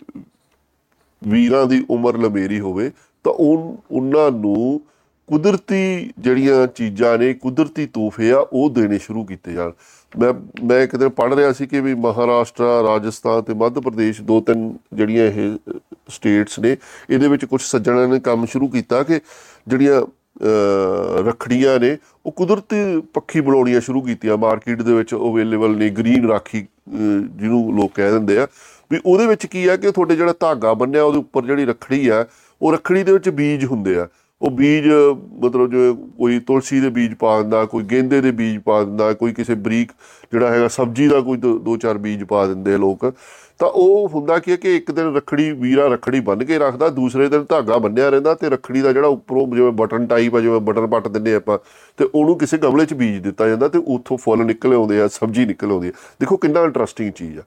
ਵੀਰਾਂ 1.22 1.66
ਦੀ 1.66 1.86
ਉਮਰ 1.90 2.18
ਲੰਮੇਰੀ 2.18 2.60
ਹੋਵੇ, 2.60 2.92
ਤਾਂ 3.24 3.34
ਉਹ 3.34 3.84
ਉਹਨਾਂ 3.92 4.32
ਨੂੰ 4.32 4.82
ਕੁਦਰਤੀ 5.28 6.14
ਜਿਹੜੀਆਂ 6.20 6.68
ਚੀਜ਼ਾਂ 6.68 7.18
ਨੇ, 7.18 7.34
ਕੁਦਰਤੀ 7.34 7.86
ਤੋਹਫੇ 7.86 8.32
ਆ, 8.32 8.38
ਉਹ 8.54 8.70
ਦੇਣੇ 8.70 8.98
ਸ਼ੁਰੂ 8.98 9.24
ਕੀਤੇ 9.26 9.54
ਜਾਣ। 9.54 9.72
ਮੈਂ 10.20 10.34
ਮੈਂ 10.64 10.82
ਇੱਕ 10.84 10.96
ਦਿਨ 10.96 11.10
ਪੜ੍ਹ 11.10 11.36
ਰਿਹਾ 11.36 11.52
ਸੀ 11.54 11.68
ਕਿ 11.68 11.82
ਵੀ 11.82 11.94
ਮਹਾਰਾਸ਼ਟਰ, 11.94 12.84
ਰਾਜਸਥਾਨ 12.84 13.42
ਤੇ 13.42 13.54
ਮੱਧ 13.54 13.80
ਪ੍ਰਦੇਸ਼ 13.80 14.22
ਦੋ 14.22 14.40
ਤਿੰਨ 14.42 14.74
ਜਿਹੜੀਆਂ 14.94 15.26
ਇਹ 15.26 15.58
ਸਟੇਟਸ 16.10 16.60
ਨੇ, 16.60 16.78
ਇਹਦੇ 17.10 17.28
ਵਿੱਚ 17.28 17.46
ਕੁਝ 17.46 17.62
ਸੱਜਣਾਂ 17.62 18.08
ਨੇ 18.08 18.20
ਕੰਮ 18.20 18.46
ਸ਼ੁਰੂ 18.46 18.68
ਕੀਤਾ 18.68 19.04
ਕਿ 19.04 19.20
ਜਿਹੜੀਆਂ 19.68 20.02
ਰਖੜੀਆਂ 21.28 21.80
ਨੇ, 21.80 21.98
ਉਹ 22.26 22.32
ਕੁਦਰਤੀ 22.32 22.76
ਪੱਖੀ 23.14 23.42
ਬਣਾਉਣੀਆਂ 23.42 23.82
ਸ਼ੁਰੂ 23.82 24.02
ਕੀਤੀਆਂ। 24.02 24.38
ਮਾਰਕੀਟ 24.38 24.82
ਦੇ 24.82 24.94
ਵਿੱਚ 24.94 25.14
ਅਵੇਲੇਬਲ 25.16 25.78
ਨੇ, 25.78 25.90
ਗ੍ਰੀਨ 25.90 26.28
ਰਾਖੀ 26.28 26.66
ਜਿਹਨੂੰ 26.90 27.76
ਲੋਕ 27.76 27.92
ਕਹਿ 27.96 28.12
ਦਿੰਦੇ 28.12 28.38
ਆ। 28.38 28.48
ਵੀ 28.92 29.00
ਉਹਦੇ 29.06 29.26
ਵਿੱਚ 29.28 29.46
ਕੀ 29.46 29.66
ਆ 29.68 29.76
ਕਿ 29.76 29.92
ਤੁਹਾਡੇ 29.92 30.16
ਜਿਹੜਾ 30.16 30.34
ਧਾਗਾ 30.40 30.74
ਬੰਨਿਆ, 30.74 31.04
ਉਹਦੇ 31.04 31.18
ਉੱਪਰ 31.18 31.46
ਜਿਹੜੀ 31.46 31.66
ਰਖੜੀ 31.66 32.08
ਆ, 32.08 32.26
ਉਹ 32.62 32.74
ਰਖੜੀ 32.74 33.04
ਦੇ 33.04 33.14
ਵਿੱਚ 33.14 33.30
ਬੀਜ 33.30 33.66
ਹੁੰਦੇ 33.66 33.96
ਆ। 34.00 34.08
ਉਹ 34.42 34.52
ਬੀਜ, 34.52 34.88
ਮਤਲਬ 35.44 35.72
ਜੋ 35.72 35.94
ਕੋਈ 36.18 36.40
ਤੁਲਸੀ 36.40 36.80
ਦੇ 36.80 36.90
ਬੀਜ 36.90 37.14
ਪਾ 37.14 37.40
ਦਿੰਦਾ 37.42 37.64
ਕੋਈ 37.66 37.84
ਗੇਂਦੇ 37.84 38.20
ਦੇ 38.22 38.32
ਬੀਜ 38.32 38.58
ਪਾ 38.66 38.84
ਦਿੰਦਾ 38.84 39.12
ਕੋਈ 39.14 39.34
ਕਿਸੇ 39.34 39.56
ਬਰੀਕ 39.56 39.92
ਜਿਹੜਾ 40.32 40.52
ਹੈਗਾ 40.52 40.68
ਸਬਜ਼ੀ 40.68 41.08
ਦਾ 41.08 41.20
ਕੋਈ 41.20 41.38
ਦੋ 41.38 41.76
ਚਾਰ 41.78 41.98
ਬੀਜ 41.98 42.24
ਪਾ 42.24 42.46
ਦਿੰਦੇ 42.46 42.78
ਲੋਕ, 42.78 43.06
ਤਾਂ 43.60 43.68
ਉਹ 43.68 44.10
ਹੁੰਦਾ 44.14 44.38
ਕੀ 44.40 44.52
ਹੈ 44.52 44.56
ਕਿ 44.56 44.76
ਇੱਕ 44.76 44.92
ਦਿਨ 44.92 45.16
ਰਖੜੀ, 45.16 45.52
ਵੀਰਾ 45.52 45.88
ਰਖੜੀ 45.88 46.20
ਬੰਨ 46.20 46.44
ਕੇ 46.44 46.58
ਰੱਖਦਾ, 46.60 46.90
ਦੂਸਰੇ 46.90 47.28
ਦਿਨ 47.30 47.46
ਧਾਗਾ 47.50 47.78
ਬੰਨਿਆ 47.78 48.10
ਰਹਿੰਦਾ 48.10 48.34
ਤੇ 48.34 48.50
ਰਖੜੀ 48.50 48.82
ਦਾ 48.82 48.94
ਜਿਹੜਾ 48.94 49.08
ਉੱਪਰੋਂ 49.08 49.46
ਜਿਵੇਂ 49.48 49.72
ਬਟਨ 49.72 50.06
ਟਾਈਪ 50.08 50.36
ਆ, 50.36 50.40
ਜਿਵੇਂ 50.40 50.60
ਬਟਨ 50.60 50.88
ਪੱਟ 50.88 51.08
ਦਿੰਨੇ 51.08 51.34
ਆਪਾਂ, 51.34 51.58
ਤੇ 52.00 52.10
ਉਹਨੂੰ 52.16 52.38
ਕਿਸੇ 52.38 52.58
ਗਮਲੇ 52.58 52.86
'ਚ 52.86 52.94
ਬੀਜ 52.94 53.22
ਦਿੱਤਾ 53.24 53.48
ਜਾਂਦਾ 53.48 53.68
ਤੇ 53.68 53.80
ਉੱਥੋਂ 53.88 54.18
ਫੁੱਲ 54.18 54.46
ਨਿਕਲ 54.46 54.74
ਆਉਂਦੇ 54.74 55.02
ਆ, 55.02 55.08
ਸਬਜ਼ੀ 55.08 55.46
ਨਿਕਲ 55.46 55.72
ਆਉਂਦੀ 55.72 55.88
ਆ। 55.88 55.92
ਦੇਖੋ 56.20 56.38
ਕਿੰਨਾ 56.38 56.64
ਇੰਟਰਸਟਿੰਗ 56.64 57.12
ਚੀਜ਼ 57.12 57.40
ਆ। 57.40 57.44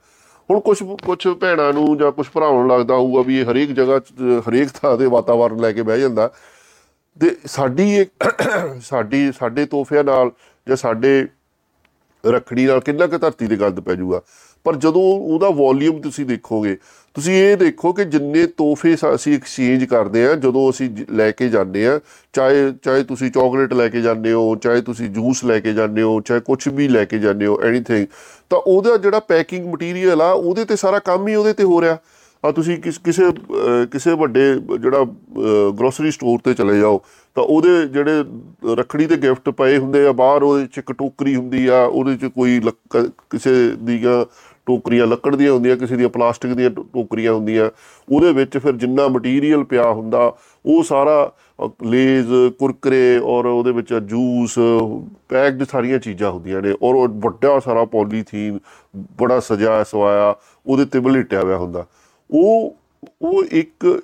ਹੁਣ 0.51 0.61
ਕੁਝ 0.61 0.83
ਕੁਝ 1.05 1.29
ਭੈਣਾਂ 1.41 1.73
ਨੂੰ 1.73 1.97
ਜਾਂ 1.99 2.11
ਕੁਝ 2.13 2.27
ਭਰਾਵਾਂ 2.35 2.63
ਨੂੰ 2.63 2.71
ਲੱਗਦਾ 2.71 2.95
ਹੋਊਗਾ 2.95 3.23
ਵੀ 3.23 3.39
ਇਹ 3.41 3.45
ਹਰੇਕ 3.47 3.71
ਜਗ੍ਹਾ 3.73 3.99
ਹਰੇਕ 4.49 4.69
ਥਾਂ 4.75 4.97
ਦੇ 4.99 5.07
ਵਾਤਾਵਰਣ 5.07 5.61
ਲੈ 5.61 5.73
ਕੇ 5.73 5.83
ਬਹਿ 5.83 6.01
ਜਾਂਦਾ 6.01 6.31
ਤੇ 7.21 7.37
ਸਾਡੀ 7.47 7.97
ਇੱਕ 7.97 8.11
ਸਾਡੀ, 8.83 9.33
ਸਾਡੇ 9.33 9.67
ਤੋਹਫਿਆਂ 9.67 10.05
ਨਾਲ 10.05 10.31
ਜਾਂ 10.67 10.77
ਸਾਡੇ 10.77 11.27
ਰਖੜੀ 12.25 12.67
ਨਾਲ 12.67 12.81
ਕਿੰਨਾ 12.81 13.07
ਕੁ 13.07 13.19
ਧਰਤੀ 13.19 13.47
ਦੇ 13.47 13.57
ਗੰਦ 13.57 13.81
ਪੈ 13.81 13.95
ਜਾਊਗਾ। 13.95 14.21
ਪਰ 14.65 14.77
ਜਦੋਂ 14.77 15.03
ਉਹਦਾ 15.03 15.49
ਵੋਲਿਊਮ 15.51 16.01
ਤੁਸੀਂ 16.01 16.25
ਦੇਖੋਗੇ, 16.27 16.77
ਤੁਸੀਂ 17.15 17.35
ਇਹ 17.35 17.57
ਦੇਖੋ 17.57 17.93
ਕਿ 17.93 18.05
ਜਿੰਨੇ 18.05 18.47
ਤੋਹਫੇ 18.47 18.95
ਅਸੀਂ 19.15 19.35
ਐਕਸਚੇਂਜ 19.37 19.85
ਕਰਦੇ 19.85 20.27
ਆ 20.27 20.35
ਜਦੋਂ 20.35 20.71
ਅਸੀਂ 20.71 20.89
ਲੈ 21.11 21.31
ਕੇ 21.31 21.49
ਜਾਂਦੇ 21.49 21.87
ਆ 21.87 21.99
ਚਾਹੇ 22.33 22.73
ਚਾਹੇ 22.83 23.03
ਤੁਸੀਂ 23.05 23.31
ਚਾਕਲੇਟ 23.31 23.73
ਲੈ 23.73 23.89
ਕੇ 23.89 24.01
ਜਾਂਦੇ 24.01 24.33
ਹੋ, 24.33 24.57
ਚਾਹੇ 24.57 24.81
ਤੁਸੀਂ 24.81 25.09
ਜੂਸ 25.11 25.45
ਲੈ 25.45 25.59
ਕੇ 25.61 25.73
ਜਾਂਦੇ 25.73 26.03
ਹੋ, 26.03 26.21
ਚਾਹੇ 26.21 26.41
ਕੁਝ 26.41 26.69
ਵੀ 26.69 26.89
ਲੈ 26.89 27.05
ਕੇ 27.05 27.19
ਜਾਂਦੇ 27.19 27.47
ਹੋ 27.47 27.61
ਐਨੀਥਿੰਗ 27.63 28.07
ਤਾਂ 28.51 28.59
ਉਹਦਾ 28.59 28.97
ਜਿਹੜਾ 28.97 29.21
ਪੈਕਿੰਗ 29.21 29.67
ਮਟੀਰੀਅਲ 29.75 30.23
ਆ, 30.23 30.31
ਉਹਦੇ 30.33 30.65
ਤੇ 30.65 30.77
ਸਾਰਾ 30.77 30.99
ਕੰਮ 30.99 31.29
ਹੀ 31.29 31.35
ਉਹਦੇ 31.35 31.53
ਤੇ 31.53 31.65
ਹੋ 31.65 31.81
ਰਿਹਾ। 31.81 31.99
ਆ 32.45 32.51
ਤੁਸੀਂ 32.53 32.77
ਕਿਸੇ 32.83 33.25
ਕਿਸੇ 33.91 34.15
ਵੱਡੇ 34.21 34.43
ਜਿਹੜਾ 34.81 35.05
ਗਰੋਸਰੀ 35.79 36.11
ਸਟੋਰ 36.11 36.39
ਤੇ 36.45 36.55
ਚਲੇ 36.55 36.79
ਜਾਓ, 36.81 37.01
ਤਾਂ 37.37 37.43
ਉਹਦੇ 37.43 37.87
ਜਿਹੜੇ 37.89 38.25
ਰਖੜੀ 38.79 39.07
ਦੇ 39.07 39.17
ਗਿਫਟ 39.17 39.51
ਪਏ 39.51 39.77
ਹੁੰਦੇ 39.79 40.07
ਆ, 40.07 40.13
ਬਾਹਰ 40.13 40.43
ਉਹਦੇ 40.43 40.67
ਚ 40.67 40.79
ਇੱਕ 40.79 40.93
ਟੋਕਰੀ 40.93 41.35
ਹੁੰਦੀ 41.37 41.67
ਆ, 41.67 41.85
ਉਹਦੇ 41.85 42.17
ਚ 42.17 42.31
ਕੋਈ 42.35 42.61
ਕਿਸੇ 43.31 43.53
ਦੀਆਂ 43.83 44.25
ਟੋਕਰੀਆਂ, 44.67 45.07
ਲੱਕੜ 45.07 45.35
ਦੀਆਂ 45.37 45.53
ਹੁੰਦੀਆਂ, 45.53 45.77
ਕਿਸੇ 45.77 45.97
ਦੀਆਂ 45.97 46.09
ਪਲਾਸਟਿਕ 46.09 46.53
ਦੀਆਂ 46.55 46.71
ਟੋਕਰੀਆਂ 46.71 47.33
ਹੁੰਦੀਆਂ, 47.33 47.71
ਉਹਦੇ 48.09 48.33
ਵਿੱਚ 48.33 48.59
ਫਿਰ 48.59 48.73
ਜਿੰਨਾ 48.73 49.07
ਮਟੀਰੀਅਲ 49.09 49.65
ਪਿਆ 49.65 49.91
ਹੁੰਦਾ, 49.93 50.33
ਉਹ 50.65 50.83
ਸਾਰਾ 50.83 51.33
ਲੇਜ਼, 51.85 52.33
ਕੁਰਕਰੇ 52.59 53.19
ਔਰ 53.19 53.47
ਉਹਦੇ 53.47 53.73
ਵਿੱਚ 53.73 53.95
ਜੂਸ, 53.95 54.59
ਪੈਕਡ 55.29 55.65
ਸਾਰੀਆਂ 55.71 55.99
ਚੀਜ਼ਾਂ 55.99 56.31
ਹੁੰਦੀਆਂ 56.31 56.63
ਨੇ, 56.63 56.75
ਔਰ 56.83 57.09
ਵੱਡਾ 57.25 57.59
ਸਾਰਾ 57.61 57.85
ਪੋਲੀਥੀਨ 57.95 58.59
ਬੜਾ 59.21 59.41
ਸਜਾਇਆ 59.41 59.85
ਸਵਾਇਆ 59.85 60.35
ਉਹਦੇ 60.67 60.85
ਤੇ 60.85 61.01
ਬਲੇਟਿਆ 61.01 61.43
ਹੋਇਆ 61.43 61.57
ਹੁੰਦਾ। 61.57 61.87
ਉਹ 62.33 62.77
ਉਹ 63.23 63.45
ਇੱਕ 63.45 64.03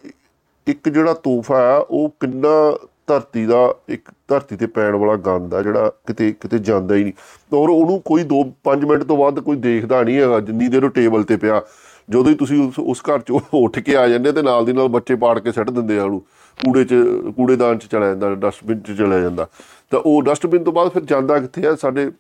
ਇੱਕ 0.67 0.89
ਜਿਹੜਾ 0.89 1.15
ਤੋਹਫਾ 1.15 1.77
ਆ, 1.77 1.87
ਉਹ 1.91 2.15
ਕਿੰਨਾ 2.21 2.79
ਧਰਤੀ 3.07 3.47
ਦਾ, 3.47 3.75
ਇੱਕ 3.89 4.11
ਧਰਤੀ 4.29 4.57
ਤੇ 4.57 4.67
ਪੈਣ 4.67 4.97
ਵਾਲਾ 4.97 5.17
ਗੰਦ 5.17 5.55
ਆ, 5.55 5.63
ਜਿਹੜਾ 5.63 5.93
ਕਿਤੇ 6.07 6.33
ਕਿਤੇ 6.33 6.59
ਜਾਂਦਾ 6.59 6.95
ਹੀ 6.95 7.03
ਨਹੀਂ। 7.03 7.13
ਔਰ 7.57 7.69
ਉਹਨੂੰ 7.69 8.03
ਕੋਈ 8.05 8.23
2 8.23 8.45
5 8.65 8.85
ਮਿੰਟ 8.85 9.03
ਤੋਂ 9.03 9.17
ਬਾਅਦ 9.17 9.41
ਕੋਈ 9.41 9.57
ਦੇਖਦਾ 9.57 10.03
ਨਹੀਂ 10.03 10.17
ਹੈਗਾ, 10.17 10.41
ਜਿੰਨੀ 10.41 10.69
ਦੇਰ 10.69 10.85
ਉਹ 10.85 10.91
ਟੇਬਲ 10.91 11.23
ਤੇ 11.23 11.37
ਪਿਆ। 11.37 11.63
ਜਦੋਂ 12.11 12.31
ਹੀ 12.31 12.35
ਤੁਸੀਂ 12.35 12.69
ਉਸ 12.69 12.79
ਉਸ 12.79 13.03
ਘਰ 13.11 13.19
ਚੋਂ 13.19 13.41
ਉੱਠ 13.55 13.79
ਕੇ 13.79 13.97
ਆ 13.97 14.09
ਜਾਂਦੇ 14.09 14.33
ਤੇ 14.33 14.43
ਨਾਲ 14.43 14.65
ਦੀ 14.65 14.73
ਨਾਲ 14.73 14.89
ਬੱਚੇ 14.89 15.15
ਪਾੜ 15.15 15.39
ਕੇ 15.39 15.53
ਸੱਟ 15.53 15.71
ਦਿੰਦੇ 15.71 15.99
ਆ 15.99 16.05
ਉਹਨੂੰ। 16.05 16.23
ਕੂੜੇ 16.65 16.85
'ਚ, 16.85 16.95
ਕੂੜੇਦਾਨ 17.37 17.79
'ਚ 17.79 17.87
ਚਲਾ 17.87 18.07
ਜਾਂਦਾ, 18.07 18.35
ਡਸਟਬਿਨ 18.35 18.81
'ਚ 18.81 18.93
ਚਲਾ 18.93 19.19
ਜਾਂਦਾ। 19.19 19.47
ਤਾਂ 19.91 20.01
ਉਹ 20.01 20.23
ਡਸਟਬਿਨ 20.23 20.65
ਤੋਂ 20.65 20.73
ਬਾਅਦ 20.73 20.89
ਫਿਰ 20.89 21.05
ਜਾਂਦਾ 21.05 21.39
ਕਿੱਥੇ 21.39 21.67
ਆ? 21.67 21.75
ਸਾਡੇ 21.75 22.13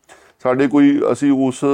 ਸਾਡੇ 0.42 0.66
ਕੋਈ, 0.66 1.02
ਅਸੀਂ 1.12 1.32
ਉਸ 1.32 1.64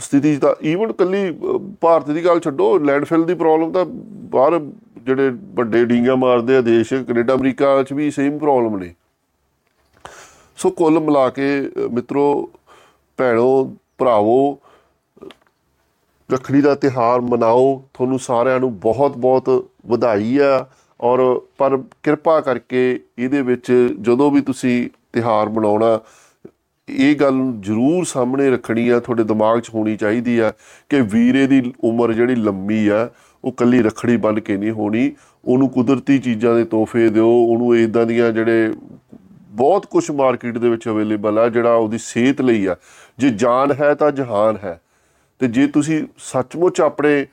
ਸਥਿਤੀ 0.00 0.36
'ਚ 0.36 0.40
ਤਾਂ 0.40 0.54
ਈਵਨ 0.62 0.92
ਕੱਲੀ 0.92 1.30
ਅਹ, 1.30 1.58
ਭਾਰਤ 1.80 2.10
ਦੀ 2.10 2.24
ਗੱਲ 2.24 2.40
ਛੱਡੋ 2.40 2.78
ਲੈਂਡਫਿਲ 2.78 3.24
ਦੀ 3.24 3.34
ਪ੍ਰੋਬਲਮ 3.34 3.72
ਤਾਂ 3.72 3.84
ਬਾਹਰ 4.30 4.60
ਜਿਹੜੇ 4.98 5.30
ਵੱਡੇ 5.54 5.84
ਡੀਂਗਾ 5.84 6.14
ਮਾਰਦੇ 6.16 6.56
ਆ 6.56 6.60
ਦੇਸ਼ 6.60 6.94
ਕੈਨੇਡਾ 6.94 7.34
ਅਮਰੀਕਾ 7.34 7.82
'ਚ 7.82 7.92
ਵੀ 7.92 8.10
ਸੇਮ 8.10 8.38
ਪ੍ਰੋਬਲਮ 8.38 8.76
ਨੇ। 8.76 8.94
ਸੋ 10.56 10.70
ਕੁੱਲ 10.70 11.00
ਮਿਲਾ 11.00 11.28
ਕੇ 11.30 11.60
ਅਹ, 11.60 11.88
ਮਿੱਤਰੋ 11.88 12.50
ਭੈਣੋ 13.16 13.76
ਭਰਾਵੋ 13.98 14.58
ਰੱਖੜੀ 16.32 16.60
ਦਾ 16.60 16.74
ਤਿਹਾਰ 16.74 17.20
ਮਨਾਓ 17.20 17.84
ਤੁਹਾਨੂੰ 17.94 18.18
ਸਾਰਿਆਂ 18.18 18.60
ਨੂੰ 18.60 18.78
ਬਹੁਤ-ਬਹੁਤ 18.78 19.70
ਵਧਾਈ 19.86 20.38
ਆ। 20.38 20.66
ਔਰ 21.00 21.40
ਪਰ 21.58 21.78
ਕਿਰਪਾ 22.02 22.40
ਕਰਕੇ 22.40 23.00
ਇਹਦੇ 23.18 23.42
ਵਿੱਚ 23.42 23.96
ਜਦੋਂ 24.00 24.30
ਵੀ 24.30 24.40
ਤੁਸੀਂ 24.40 24.90
ਤਿਹਾਰ 25.12 25.48
ਮਨਾਉਣਾ 25.48 26.00
ਇਹ 26.96 27.16
ਗੱਲ 27.16 27.34
ਨੂੰ 27.34 27.60
ਜ਼ਰੂਰ 27.60 28.04
ਸਾਹਮਣੇ 28.04 28.50
ਰੱਖਣੀ 28.50 28.88
ਆ, 28.88 29.00
ਤੁਹਾਡੇ 29.00 29.24
ਦਿਮਾਗ 29.24 29.60
'ਚ 29.60 29.70
ਹੋਣੀ 29.74 29.96
ਚਾਹੀਦੀ 29.96 30.38
ਆ 30.38 30.52
ਕਿ 30.88 31.00
ਵੀਰੇ 31.00 31.46
ਦੀ 31.46 31.72
ਉਮਰ 31.84 32.12
ਜਿਹੜੀ 32.12 32.34
ਲੰਮੀ 32.34 32.88
ਆ, 32.88 33.10
ਉਹ 33.44 33.52
ਕੱਲੀ 33.52 33.82
ਰੱਖੜੀ 33.82 34.16
ਬੰਨ 34.16 34.40
ਕੇ 34.40 34.56
ਨਹੀਂ 34.56 34.70
ਹੋਣੀ। 34.70 35.12
ਉਹਨੂੰ 35.44 35.68
ਕੁਦਰਤੀ 35.68 36.18
ਚੀਜ਼ਾਂ 36.18 36.54
ਦੇ 36.54 36.64
ਤੋਹਫੇ 36.64 37.08
ਦਿਓ, 37.08 37.28
ਉਹਨੂੰ 37.28 37.76
ਇਦਾਂ 37.76 38.06
ਦੀਆਂ 38.06 38.32
ਜਿਹੜੇ 38.32 38.72
ਬਹੁਤ 39.50 39.86
ਕੁਝ 39.86 40.10
ਮਾਰਕੀਟ 40.10 40.58
ਦੇ 40.58 40.70
ਵਿੱਚ 40.70 40.88
ਅਵੇਲੇਬਲ 40.88 41.38
ਆ, 41.38 41.48
ਜਿਹੜਾ 41.48 41.74
ਉਹਦੀ 41.74 41.98
ਸਿਹਤ 41.98 42.40
ਲਈ 42.40 42.66
ਆ। 42.66 42.76
ਜੇ 43.18 43.30
ਜਾਨ 43.30 43.72
ਹੈ 43.72 43.94
ਤਾਂ 43.94 44.12
ਜਹਾਨ 44.12 44.56
ਹੈ। 44.64 44.80
ਤੇ 45.38 45.48
ਜੇ 45.48 45.66
ਤੁਸੀਂ 45.66 46.06
ਸੱਚਮੁੱਚ 46.18 46.80
ਆਪਣੇ 46.80 47.26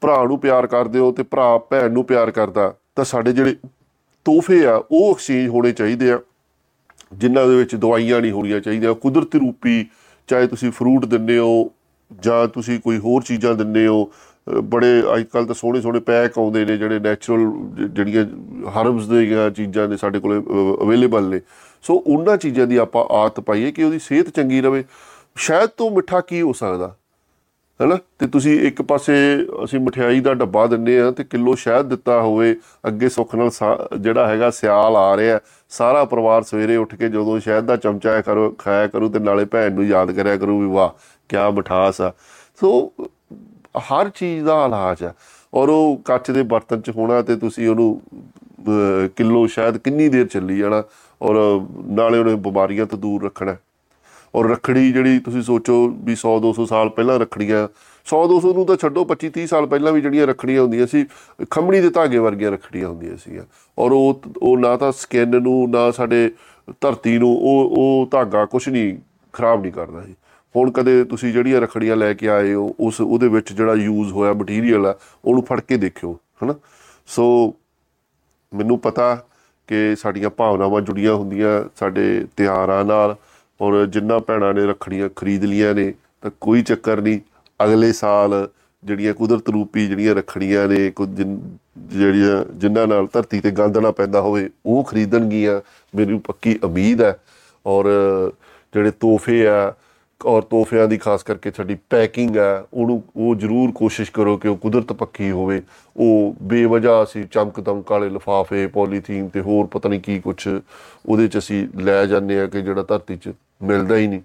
ਭਰਾ 0.00 0.24
ਨੂੰ 0.24 0.38
ਪਿਆਰ 0.38 0.66
ਕਰਦੇ 0.66 0.98
ਹੋ 0.98 1.12
ਤੇ 1.12 1.22
ਭਰਾ 1.22 1.58
ਭੈਣ 1.58 1.92
ਨੂੰ 1.92 2.04
ਪਿਆਰ 2.04 2.30
ਕਰਦਾ, 2.30 2.74
ਤਾਂ 2.96 3.04
ਸਾਡੇ 3.04 3.32
ਜਿਹੜੇ 3.32 3.56
ਤੋਹਫੇ 4.24 4.66
ਆ, 4.66 4.84
ਉਹ 4.90 5.10
ਐਕਸਚੇਂਜ 5.10 5.48
ਹੋਣੇ 5.48 5.72
ਚਾਹੀਦੇ 5.72 6.12
ਆ। 6.12 6.20
ਜਿਨ੍ਹਾਂ 7.14 7.48
ਦੇ 7.48 7.56
ਵਿੱਚ 7.56 7.76
ਦਵਾਈਆਂ 7.76 8.20
ਨਹੀਂ 8.20 8.32
ਹੋਣੀਆਂ 8.32 8.60
ਚਾਹੀਦੀਆਂ, 8.60 8.94
ਕੁਦਰਤੀ 8.94 9.38
ਰੂਪੀ, 9.38 9.86
ਚਾਹੇ 10.26 10.46
ਤੁਸੀਂ 10.46 10.70
ਫਰੂਟ 10.70 11.04
ਦਿੰਦੇ 11.04 11.38
ਹੋ 11.38 11.70
ਜਾਂ 12.20 12.48
ਤੁਸੀਂ 12.48 12.80
ਕੋਈ 12.80 12.98
ਹੋਰ 12.98 13.22
ਚੀਜ਼ਾਂ 13.22 13.54
ਦਿੰਦੇ 13.54 13.86
ਹੋ, 13.86 14.04
ਅਹ 14.04 14.52
ਬੜੇ 14.52 15.02
ਅੱਜ 15.14 15.24
ਕੱਲ 15.24 15.46
ਤਾਂ 15.46 15.54
ਸੋਹਣੇ 15.54 15.80
ਸੋਹਣੇ 15.80 16.00
ਪੈਕ 16.00 16.38
ਆਉਂਦੇ 16.38 16.64
ਨੇ 16.64 16.76
ਜਿਹੜੇ 16.76 16.98
ਨੈਚੁਰਲ 16.98 17.52
ਜਿਹੜੀਆਂ 17.88 18.24
ਹਰਬਸ 18.68 19.08
ਦੀਆਂ 19.08 19.50
ਚੀਜ਼ਾਂ 19.50 19.88
ਨੇ 19.88 19.96
ਸਾਡੇ 19.96 20.18
ਕੋਲ 20.18 20.42
ਅਵੇਲੇਬਲ 20.82 21.28
ਨੇ। 21.28 21.40
ਸੋ 21.82 22.04
ਉਹਨਾਂ 22.06 22.36
ਚੀਜ਼ਾਂ 22.36 22.66
ਦੀ 22.66 22.76
ਆਪਾਂ 22.76 23.04
ਆਦਤ 23.04 23.40
ਪਾਈਏ 23.40 23.72
ਕਿ 23.72 23.84
ਉਹਦੀ 23.84 23.98
ਸਿਹਤ 23.98 24.28
ਚੰਗੀ 24.28 24.60
ਰਵੇ। 24.60 24.84
ਸ਼ਾਇਦ 25.36 25.70
ਤੋਂ 25.76 25.90
ਮਿੱਠਾ 25.90 26.20
ਕੀ 26.20 26.40
ਹੋ 26.40 26.52
ਸਕਦਾ? 26.52 26.96
ਹੈਨਾ? 27.82 27.98
ਤੇ 28.18 28.26
ਤੁਸੀਂ 28.26 28.60
ਇੱਕ 28.60 28.82
ਪਾਸੇ 28.82 29.12
ਅਸੀਂ 29.64 29.80
ਮਠਿਆਈ 29.80 30.20
ਦਾ 30.20 30.34
ਡੱਬਾ 30.34 30.66
ਦਿੰਨੇ 30.66 31.00
ਆ 31.00 31.10
ਤੇ 31.10 31.24
ਕਿਲੋ 31.24 31.54
ਸ਼ਹਿਦ 31.54 31.86
ਦਿੱਤਾ 31.86 32.20
ਹੋਵੇ 32.20 32.56
ਅੱਗੇ 32.88 33.08
ਸੁੱਖ 33.08 33.34
ਨਾਲ 33.34 33.50
ਸਾ- 33.50 33.98
ਜਿਹੜਾ 33.98 34.28
ਹੈਗਾ 34.28 34.50
ਸਿਆਲ 34.50 34.96
ਆ 34.96 35.16
ਰਿਹਾ 35.16 35.40
ਸਾਰਾ 35.68 36.04
ਪਰਿਵਾਰ 36.04 36.42
ਸਵੇਰੇ 36.42 36.76
ਉੱਠ 36.76 36.94
ਕੇ 36.94 37.08
ਜਦੋਂ 37.08 37.40
ਸ਼ਹਿਦ 37.40 37.64
ਦਾ 37.64 37.76
ਚਮਚਾ 37.76 38.20
ਕਰੋ 38.20 38.54
ਖਾਇਆ 38.58 38.86
ਕਰੂ 38.86 39.08
ਤੇ 39.08 39.18
ਨਾਲੇ 39.18 39.44
ਭੈਣ 39.44 39.72
ਨੂੰ 39.72 39.84
ਯਾਦ 39.86 40.12
ਕਰਿਆ 40.12 40.36
ਕਰੂ 40.36 40.60
ਵੀ 40.60 40.66
ਵਾਹ 40.66 40.90
ਕਿਆ 41.28 41.50
ਮਠਾਸ 41.50 42.00
ਆ। 42.00 42.12
ਸੋ 42.60 42.92
ਹਰ 43.78 44.08
ਚੀਜ਼ 44.08 44.44
ਦਾ 44.44 44.64
ਇਲਾਜ 44.64 45.04
ਆ। 45.04 45.14
ਔਰ 45.54 45.68
ਉਹ 45.68 46.02
ਕੱਚ 46.04 46.30
ਦੇ 46.30 46.42
ਬਰਤਨ 46.42 46.80
'ਚ 46.80 46.90
ਹੋਣਾ 46.90 47.22
ਤੇ 47.22 47.36
ਤੁਸੀਂ 47.36 47.68
ਉਹਨੂੰ 47.68 48.02
ਅਹ, 48.68 49.08
ਕਿਲੋ 49.16 49.46
ਸ਼ਹਿਦ 49.46 49.78
ਕਿੰਨੀ 49.78 50.08
ਦੇਰ 50.08 50.26
ਚੱਲੀ 50.26 50.58
ਜਾਣਾ 50.58 50.82
ਔਰ 51.22 51.60
ਨਾਲੇ 51.86 52.18
ਉਹਨੇ 52.18 52.34
ਬਿਮਾਰੀਆਂ 52.34 52.86
ਤੋਂ 52.86 52.98
ਦੂਰ 52.98 53.24
ਰੱਖਣਾ। 53.24 53.56
ਔਰ 54.34 54.48
ਰੱਖੜੀ 54.48 54.92
ਜਿਹੜੀ 54.92 55.18
ਤੁਸੀਂ 55.18 55.42
ਸੋਚੋ 55.42 55.88
ਵੀ 55.88 56.12
100 56.12 56.36
200 56.40 56.66
ਸਾਲ 56.66 56.88
ਪਹਿਲਾਂ 56.88 57.18
ਰੱਖੜੀਆਂ 57.18 57.68
100 58.06 58.22
200 58.34 58.52
ਨੂੰ 58.52 58.66
ਤਾਂ 58.66 58.76
ਛੱਡੋ 58.76 59.04
25 59.04 59.30
30 59.38 59.46
ਸਾਲ 59.46 59.66
ਪਹਿਲਾਂ 59.66 59.92
ਵੀ 59.92 60.00
ਜਿਹੜੀਆਂ 60.00 60.26
ਰੱਖੜੀਆਂ 60.26 60.62
ਹੁੰਦੀਆਂ 60.62 60.86
ਸੀ 60.86 61.06
ਖੰਮਣੀ 61.50 61.80
ਦੇ 61.80 61.90
ਧਾਗੇ 61.90 62.18
ਵਰਗੀਆਂ 62.18 62.50
ਰੱਖੜੀਆਂ 62.50 62.88
ਹੁੰਦੀਆਂ 62.88 63.16
ਸੀਗੀਆਂ। 63.16 63.42
ਔਰ 63.78 63.92
ਉਹ 63.92 64.22
ਉਹ 64.42 64.58
ਨਾ 64.58 64.76
ਤਾਂ 64.76 64.92
ਸਕਿਨ 64.92 65.42
ਨੂੰ, 65.42 65.70
ਨਾ 65.70 65.90
ਸਾਡੇ 65.90 66.30
ਧਰਤੀ 66.80 67.18
ਨੂੰ, 67.18 67.36
ਉਹ 67.36 67.68
ਉਹ 67.72 68.08
ਧਾਗਾ 68.10 68.44
ਕੁਝ 68.44 68.68
ਨਹੀਂ, 68.68 68.96
ਖਰਾਬ 69.32 69.62
ਨਹੀਂ 69.62 69.72
ਕਰਦਾ 69.72 70.02
ਸੀ। 70.02 70.14
ਹੁਣ 70.56 70.70
ਕਦੇ 70.70 71.04
ਤੁਸੀਂ 71.04 71.32
ਜਿਹੜੀਆਂ 71.32 71.60
ਰੱਖੜੀਆਂ 71.60 71.96
ਲੈ 71.96 72.14
ਕੇ 72.14 72.28
ਆਏ 72.28 72.54
ਹੋ, 72.54 72.74
ਉਸ, 72.80 73.00
ਉਹਦੇ 73.00 73.28
ਵਿੱਚ 73.28 73.52
ਜਿਹੜਾ 73.52 73.74
ਯੂਜ਼ 73.74 74.12
ਹੋਇਆ 74.12 74.32
ਮਟੀਰੀਅਲ 74.32 74.86
ਆ, 74.86 74.94
ਉਹਨੂੰ 75.24 75.42
ਫੜ 75.42 75.60
ਕੇ 75.60 75.76
ਦੇਖਿਓ, 75.76 76.18
ਹਨਾ? 76.44 76.54
ਸੋ 77.06 77.54
ਮੈਨੂੰ 78.54 78.78
ਪਤਾ 78.78 79.26
ਕਿ 79.66 79.96
ਸਾਡੀਆਂ 79.96 80.30
ਭਾਵਨਾਵਾਂ 80.30 80.80
ਜੁੜੀਆਂ 80.80 81.14
ਹੁੰਦੀਆਂ 81.14 81.68
ਸਾਡੇ 81.76 82.26
ਤਿਉਹਾਰਾਂ 82.36 82.84
ਨਾਲ 82.84 83.16
ਔਰ 83.62 83.86
ਜਿੰਨਾ 83.86 84.18
ਭੈਣਾਂ 84.18 84.54
ਨੇ 84.54 84.66
ਰੱਖੜੀਆਂ 84.66 85.08
ਖਰੀਦ 85.16 85.44
ਲੀਆਂ 85.44 85.74
ਨੇ, 85.74 85.94
ਤਾਂ 86.22 86.30
ਕੋਈ 86.40 86.62
ਚੱਕਰ 86.62 87.00
ਨਹੀਂ, 87.00 87.20
ਅਗਲੇ 87.64 87.92
ਸਾਲ 87.92 88.48
ਜਿਹੜੀਆਂ 88.84 89.14
ਕੁਦਰਤ 89.14 89.48
ਰੂਪੀ 89.48 89.86
ਜਿਹੜੀਆਂ 89.86 90.14
ਰੱਖੜੀਆਂ 90.14 90.68
ਨੇ, 90.68 90.90
ਕੁਝ 90.90 91.08
ਜਿਨ- 91.08 91.58
ਜਿਹੜੀਆਂ 91.78 92.44
ਜਿਨ੍ਹਾਂ 92.54 92.86
ਨਾਲ 92.86 93.08
ਧਰਤੀ 93.12 93.40
ਤੇ 93.40 93.50
ਗੰਦ 93.50 93.78
ਨਾ 93.78 93.90
ਪੈਂਦਾ 93.90 94.20
ਹੋਵੇ, 94.20 94.50
ਉਹ 94.66 94.84
ਖਰੀਦਣਗੀਆਂ 94.84 95.60
ਮੈਨੂੰ 95.96 96.20
ਪੱਕੀ 96.20 96.58
ਉਮੀਦ 96.64 97.02
ਹੈ। 97.02 97.16
ਔਰ 97.66 97.86
ਜਿਹੜੇ 98.74 98.90
ਤੋਹਫੇ 98.90 99.46
ਆ 99.46 99.74
ਔਰ 100.26 100.42
ਤੋਹਫਿਆਂ 100.42 100.88
ਦੀ 100.88 100.98
ਖਾਸ 100.98 101.22
ਕਰਕੇ 101.22 101.50
ਸਾਡੀ 101.50 101.76
ਪੈਕਿੰਗ 101.90 102.36
ਆ 102.36 102.66
ਉਹਨੂੰ 102.74 103.02
ਉਹ 103.16 103.34
ਜ਼ਰੂਰ 103.34 103.72
ਕੋਸ਼ਿਸ਼ 103.72 104.12
ਕਰੋ 104.12 104.36
ਕਿ 104.36 104.48
ਉਹ 104.48 104.56
ਕੁਦਰਤ 104.56 104.92
ਪੱਕੀ 104.92 105.30
ਹੋਵੇ। 105.30 105.62
ਉਹ 105.96 106.36
ਬੇਵਜ੍ਹਾ 106.42 107.02
ਅਸੀਂ 107.02 107.24
ਚਮਕ 107.24 107.60
ਦਮਕ 107.60 107.90
ਵਾਲੇ 107.90 108.10
ਲਿਫਾਫੇ, 108.10 108.66
ਪੋਲੀਥੀਨ 108.66 109.28
ਤੇ 109.28 109.40
ਹੋਰ 109.40 109.66
ਪਤਾ 109.66 109.88
ਨਹੀਂ 109.88 110.00
ਕੀ 110.00 110.18
ਕੁਝ 110.20 110.48
ਉਹਦੇ 111.06 111.28
ਚ 111.28 111.38
ਅਸੀਂ 111.38 111.68
ਲੈ 111.76 112.06
ਜਾਂਦੇ 112.06 112.40
ਆ 112.40 112.46
ਕਿ 112.46 112.62
ਜਿਹੜਾ 112.62 112.82
ਧਰਤੀ 112.82 113.16
'ਚ 113.16 113.32
ਮਿਲਦਾ 113.62 113.96
ਹੀ 113.96 114.06
ਨਹੀਂ। 114.06 114.20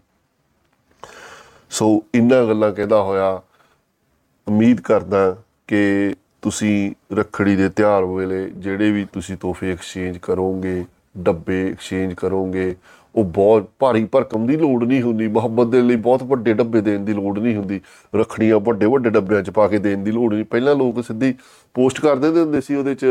ਸੋ 1.69 2.03
ਇੰਨਾ 2.15 2.43
ਗੱਲਾਂ 2.45 2.71
ਕਹਿੰਦਾ 2.71 3.01
ਹੋਇਆ, 3.01 3.41
ਉਮੀਦ 4.47 4.81
ਕਰਦਾ 4.81 5.37
ਕਿ 5.67 6.13
ਤੁਸੀਂ 6.41 6.91
ਰੱਖੜੀ 7.13 7.55
ਦੇ 7.55 7.69
ਤਿਉਹਾਰ 7.69 8.05
ਵੇਲੇ 8.05 8.49
ਜਿਹੜੇ 8.49 8.91
ਵੀ 8.91 9.07
ਤੁਸੀਂ 9.13 9.37
ਤੋਹਫੇ 9.37 9.71
ਐਕਸਚੇਂਜ 9.71 10.17
ਕਰੋਗੇ, 10.17 10.85
ਡੱਬੇ 11.17 11.71
ਐਕਸਚੇਂਜ 11.71 12.13
ਕਰੋਗੇ 12.13 12.75
ਉਹ 13.17 13.25
ਬਹੁਤ 13.25 13.69
ਭਾਰੀ 13.79 14.05
ਭਰਕਮ 14.05 14.45
ਦੀ 14.47 14.57
ਲੋੜ 14.57 14.83
ਨਹੀਂ 14.83 15.01
ਹੁੰਦੀ। 15.01 15.27
ਮੁਹੱਬਤ 15.27 15.67
ਦੇ 15.67 15.81
ਲਈ 15.81 15.95
ਬਹੁਤ 15.95 16.23
ਵੱਡੇ 16.23 16.53
ਡੱਬੇ 16.53 16.81
ਦੇਣ 16.81 16.99
ਦੀ 16.99 17.13
ਲੋੜ 17.13 17.39
ਨਹੀਂ 17.39 17.55
ਹੁੰਦੀ। 17.55 17.81
ਰੱਖੜੀਆਂ 18.15 18.59
ਵੱਡੇ 18.59 18.85
ਵੱਡੇ 18.85 19.09
ਡੱਬਿਆਂ 19.09 19.43
'ਚ 19.43 19.49
ਪਾ 19.49 19.67
ਕੇ 19.67 19.77
ਦੇਣ 19.77 19.97
ਦੀ 19.97 20.11
ਲੋੜ 20.11 20.33
ਨਹੀਂ। 20.33 20.45
ਪਹਿਲਾਂ 20.45 20.75
ਲੋਕ 20.75 21.03
ਸਿੱਧੀ 21.03 21.35
ਪੋਸਟ 21.73 22.01
ਕਰ 22.01 22.15
ਦਿੰਦੇ 22.15 22.39
ਹੁੰਦੇ 22.39 22.61
ਸੀ, 22.61 22.75
ਉਹਦੇ 22.75 22.95
'ਚ 22.95 23.05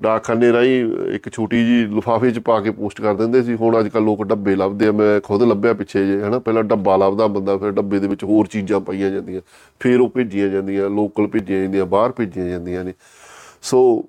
ਡਾਕਖਾਨੇ 0.00 0.52
ਰਾਹੀਂ 0.52 0.84
ਇੱਕ 1.14 1.32
ਛੋਟੀ 1.32 1.66
ਜੀ 1.66 1.86
ਲਿਫਾਫੇ 1.86 2.30
'ਚ 2.30 2.38
ਪਾ 2.38 2.60
ਕੇ 2.60 2.70
ਪੋਸਟ 2.70 3.00
ਕਰ 3.00 3.14
ਦਿੰਦੇ 3.14 3.42
ਸੀ। 3.42 3.54
ਹੁਣ 3.54 3.80
ਅੱਜ 3.80 3.88
ਕੱਲ 3.88 4.02
ਲੋਕ 4.02 4.24
ਡੱਬੇ 4.24 4.56
ਲੱਭਦੇ 4.56 4.86
ਆ। 4.86 4.92
ਮੈਂ 4.92 5.20
ਖੁਦ 5.20 5.42
ਲੱਭਿਆ 5.42 5.72
ਪਿੱਛੇ 5.72 6.06
ਜੇ, 6.06 6.22
ਹਨਾ। 6.22 6.38
ਪਹਿਲਾਂ 6.38 6.62
ਡੱਬਾ 6.62 6.96
ਲੱਭਦਾ 6.96 7.26
ਬੰਦਾ, 7.26 7.56
ਫਿਰ 7.56 7.70
ਡੱਬੇ 7.70 7.98
ਦੇ 7.98 8.08
ਵਿੱਚ 8.08 8.24
ਹੋਰ 8.24 8.46
ਚੀਜ਼ਾਂ 8.46 8.80
ਪਾਈਆਂ 8.80 9.10
ਜਾਂਦੀਆਂ। 9.10 9.40
ਫਿਰ 9.80 10.00
ਉਹ 10.00 10.08
ਭੇਜੀਆਂ 10.08 10.48
ਜਾਂਦੀਆਂ, 10.48 10.90
ਲੋਕਲ 10.90 11.26
ਭੇਜੀਆਂ 11.26 11.60
ਜਾਂਦੀਆਂ, 11.60 11.86
ਬਾਹਰ 11.86 12.12
ਭੇਜੀਆਂ 12.12 12.48
ਜਾਂਦੀਆਂ 12.48 12.84
ਨੇ। 12.84 12.92
ਸੋ 13.62 14.04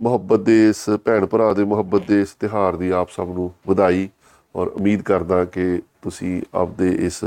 ਮੁਹੱਬਤ 0.00 0.40
ਦੇ 0.40 0.68
ਇਸ 0.68 0.88
ਭੈਣ 1.04 1.26
ਭਰਾ 1.26 1.52
ਦੇ 1.54 1.64
ਮੁਹੱਬਤ 1.64 2.06
ਦੇ 2.08 2.20
ਇਸ 2.20 2.32
ਤਿਹਾਰ 2.32 2.76
ਦੀ 2.76 2.90
ਆਪ 2.90 3.10
ਸਭ 3.10 3.28
ਨੂੰ 3.28 3.50
ਵਧਾਈ 3.68 4.08
ਔਰ 4.56 4.68
ਉਮੀਦ 4.68 5.02
ਕਰਦਾ 5.02 5.44
ਕਿ 5.44 5.80
ਤੁਸੀਂ 6.02 6.42
ਆਪਦੇ 6.54 6.88
ਇਸ 7.00 7.24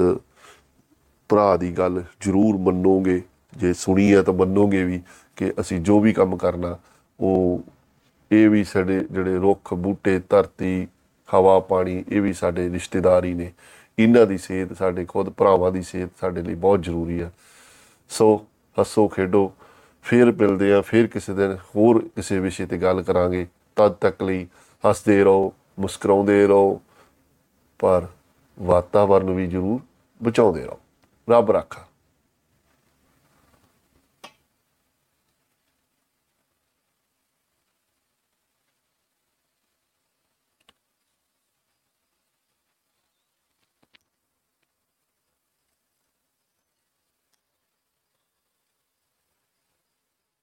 ਭਰਾ 1.29 1.57
ਦੀ 1.57 1.71
ਗੱਲ 1.71 2.03
ਜ਼ਰੂਰ 2.21 2.57
ਮੰਨੋਗੇ, 2.57 3.21
ਜੇ 3.57 3.73
ਸੁਣੀ 3.73 4.13
ਹੈ 4.13 4.21
ਤਾਂ 4.21 4.33
ਮੰਨੋਗੇ 4.33 4.83
ਵੀ 4.83 5.01
ਕਿ 5.35 5.51
ਅਸੀਂ 5.59 5.79
ਜੋ 5.79 5.99
ਵੀ 5.99 6.13
ਕੰਮ 6.13 6.37
ਕਰਨਾ, 6.37 6.77
ਉਹ 7.19 7.61
ਇਹ 8.31 8.49
ਵੀ 8.49 8.63
ਸਾਡੇ 8.63 8.99
ਜਿਹੜੇ 9.11 9.35
ਰੁੱਖ, 9.35 9.73
ਬੂਟੇ, 9.73 10.21
ਧਰਤੀ, 10.29 10.87
ਹਵਾ, 11.33 11.59
ਪਾਣੀ, 11.59 12.03
ਇਹ 12.09 12.21
ਵੀ 12.21 12.33
ਸਾਡੇ 12.33 12.69
ਰਿਸ਼ਤੇਦਾਰ 12.69 13.25
ਹੀ 13.25 13.33
ਨੇ। 13.33 13.51
ਇਹਨਾਂ 13.99 14.25
ਦੀ 14.25 14.37
ਸਿਹਤ, 14.37 14.73
ਸਾਡੇ 14.73 15.05
ਖੁਦ 15.05 15.29
ਭਰਾਵਾਂ 15.29 15.71
ਦੀ 15.71 15.81
ਸਿਹਤ 15.81 16.09
ਸਾਡੇ 16.21 16.41
ਲਈ 16.41 16.55
ਬਹੁਤ 16.55 16.81
ਜ਼ਰੂਰੀ 16.81 17.19
ਆ। 17.19 17.29
ਸੋ, 18.09 18.45
ਹੱਸੋ, 18.79 19.07
ਖੇਡੋ। 19.07 19.51
ਫਿਰ 20.03 20.31
ਮਿਲਦੇ 20.31 20.73
ਆ, 20.73 20.81
ਫਿਰ 20.81 21.07
ਕਿਸੇ 21.07 21.33
ਦਿਨ 21.33 21.57
ਹੋਰ 21.75 22.07
ਕਿਸੇ 22.15 22.39
ਵਿਸ਼ੇ 22.39 22.65
ਤੇ 22.65 22.77
ਗੱਲ 22.77 23.01
ਕਰਾਂਗੇ। 23.01 23.47
ਤਦ 23.75 23.91
ਤੱਕ 23.91 24.23
ਲਈ 24.23 24.47
ਹੱਸਦੇ 24.89 25.23
ਰਹੋ, 25.23 25.53
ਮੁਸਕਰਾਉਂਦੇ 25.79 26.47
ਰਹੋ, 26.47 26.81
ਪਰ 27.79 28.07
ਵਾਤਾਵਰਨ 28.61 29.29
ਵੀ 29.29 29.47
ਜ਼ਰੂਰ 29.47 29.79
ਬਚਾਉਂਦੇ 30.23 30.65
ਰਹੋ। 30.65 30.79
ਰੱਬ 31.29 31.51
ਰਾਖਾ। 31.51 31.81